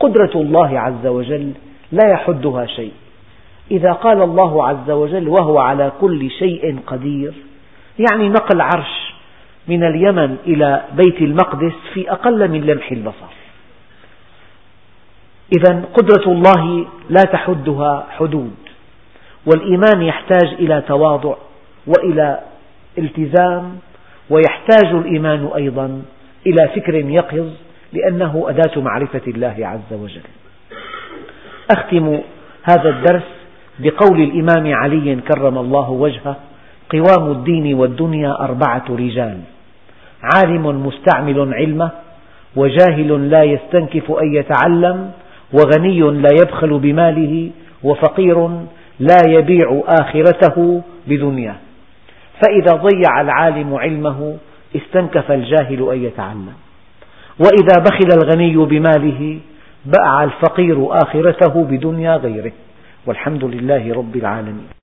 قدرة 0.00 0.30
الله 0.34 0.80
عز 0.80 1.06
وجل 1.06 1.52
لا 1.92 2.12
يحدها 2.12 2.66
شيء. 2.66 2.92
إذا 3.70 3.92
قال 3.92 4.22
الله 4.22 4.68
عز 4.68 4.90
وجل 4.90 5.28
وهو 5.28 5.58
على 5.58 5.92
كل 6.00 6.30
شيء 6.30 6.78
قدير 6.86 7.32
يعني 7.98 8.28
نقل 8.28 8.60
عرش 8.60 9.07
من 9.68 9.84
اليمن 9.84 10.36
إلى 10.46 10.82
بيت 10.92 11.22
المقدس 11.22 11.72
في 11.94 12.10
أقل 12.10 12.48
من 12.48 12.60
لمح 12.60 12.92
البصر. 12.92 13.32
إذا 15.58 15.84
قدرة 15.94 16.32
الله 16.32 16.86
لا 17.10 17.22
تحدها 17.32 18.06
حدود 18.10 18.54
والإيمان 19.46 20.02
يحتاج 20.02 20.46
إلى 20.58 20.82
تواضع 20.88 21.34
وإلى 21.86 22.40
التزام 22.98 23.78
ويحتاج 24.30 24.94
الإيمان 24.94 25.50
أيضا 25.56 26.02
إلى 26.46 26.68
فكر 26.68 26.94
يقظ 26.94 27.50
لأنه 27.92 28.44
أداة 28.48 28.80
معرفة 28.80 29.22
الله 29.26 29.56
عز 29.60 29.98
وجل. 29.98 30.20
أختم 31.70 32.20
هذا 32.62 32.88
الدرس 32.88 33.28
بقول 33.78 34.20
الإمام 34.20 34.74
علي 34.74 35.16
كرم 35.16 35.58
الله 35.58 35.90
وجهه 35.90 36.36
قوام 36.90 37.30
الدين 37.30 37.74
والدنيا 37.74 38.40
أربعة 38.40 38.84
رجال. 38.90 39.40
عالم 40.22 40.86
مستعمل 40.86 41.54
علمه 41.54 41.90
وجاهل 42.56 43.30
لا 43.30 43.42
يستنكف 43.42 44.12
أن 44.12 44.34
يتعلم 44.34 45.10
وغني 45.52 46.00
لا 46.00 46.30
يبخل 46.42 46.78
بماله 46.78 47.50
وفقير 47.82 48.48
لا 49.00 49.18
يبيع 49.28 49.82
آخرته 49.88 50.82
بدنياه. 51.06 51.56
فإذا 52.42 52.76
ضيع 52.76 53.20
العالم 53.20 53.74
علمه 53.74 54.36
استنكف 54.76 55.30
الجاهل 55.30 55.90
أن 55.92 56.04
يتعلم. 56.04 56.54
وإذا 57.38 57.82
بخل 57.90 58.08
الغني 58.22 58.56
بماله 58.56 59.38
بأع 59.86 60.24
الفقير 60.24 60.86
آخرته 60.90 61.64
بدنيا 61.64 62.16
غيره. 62.16 62.52
والحمد 63.06 63.44
لله 63.44 63.94
رب 63.94 64.16
العالمين. 64.16 64.68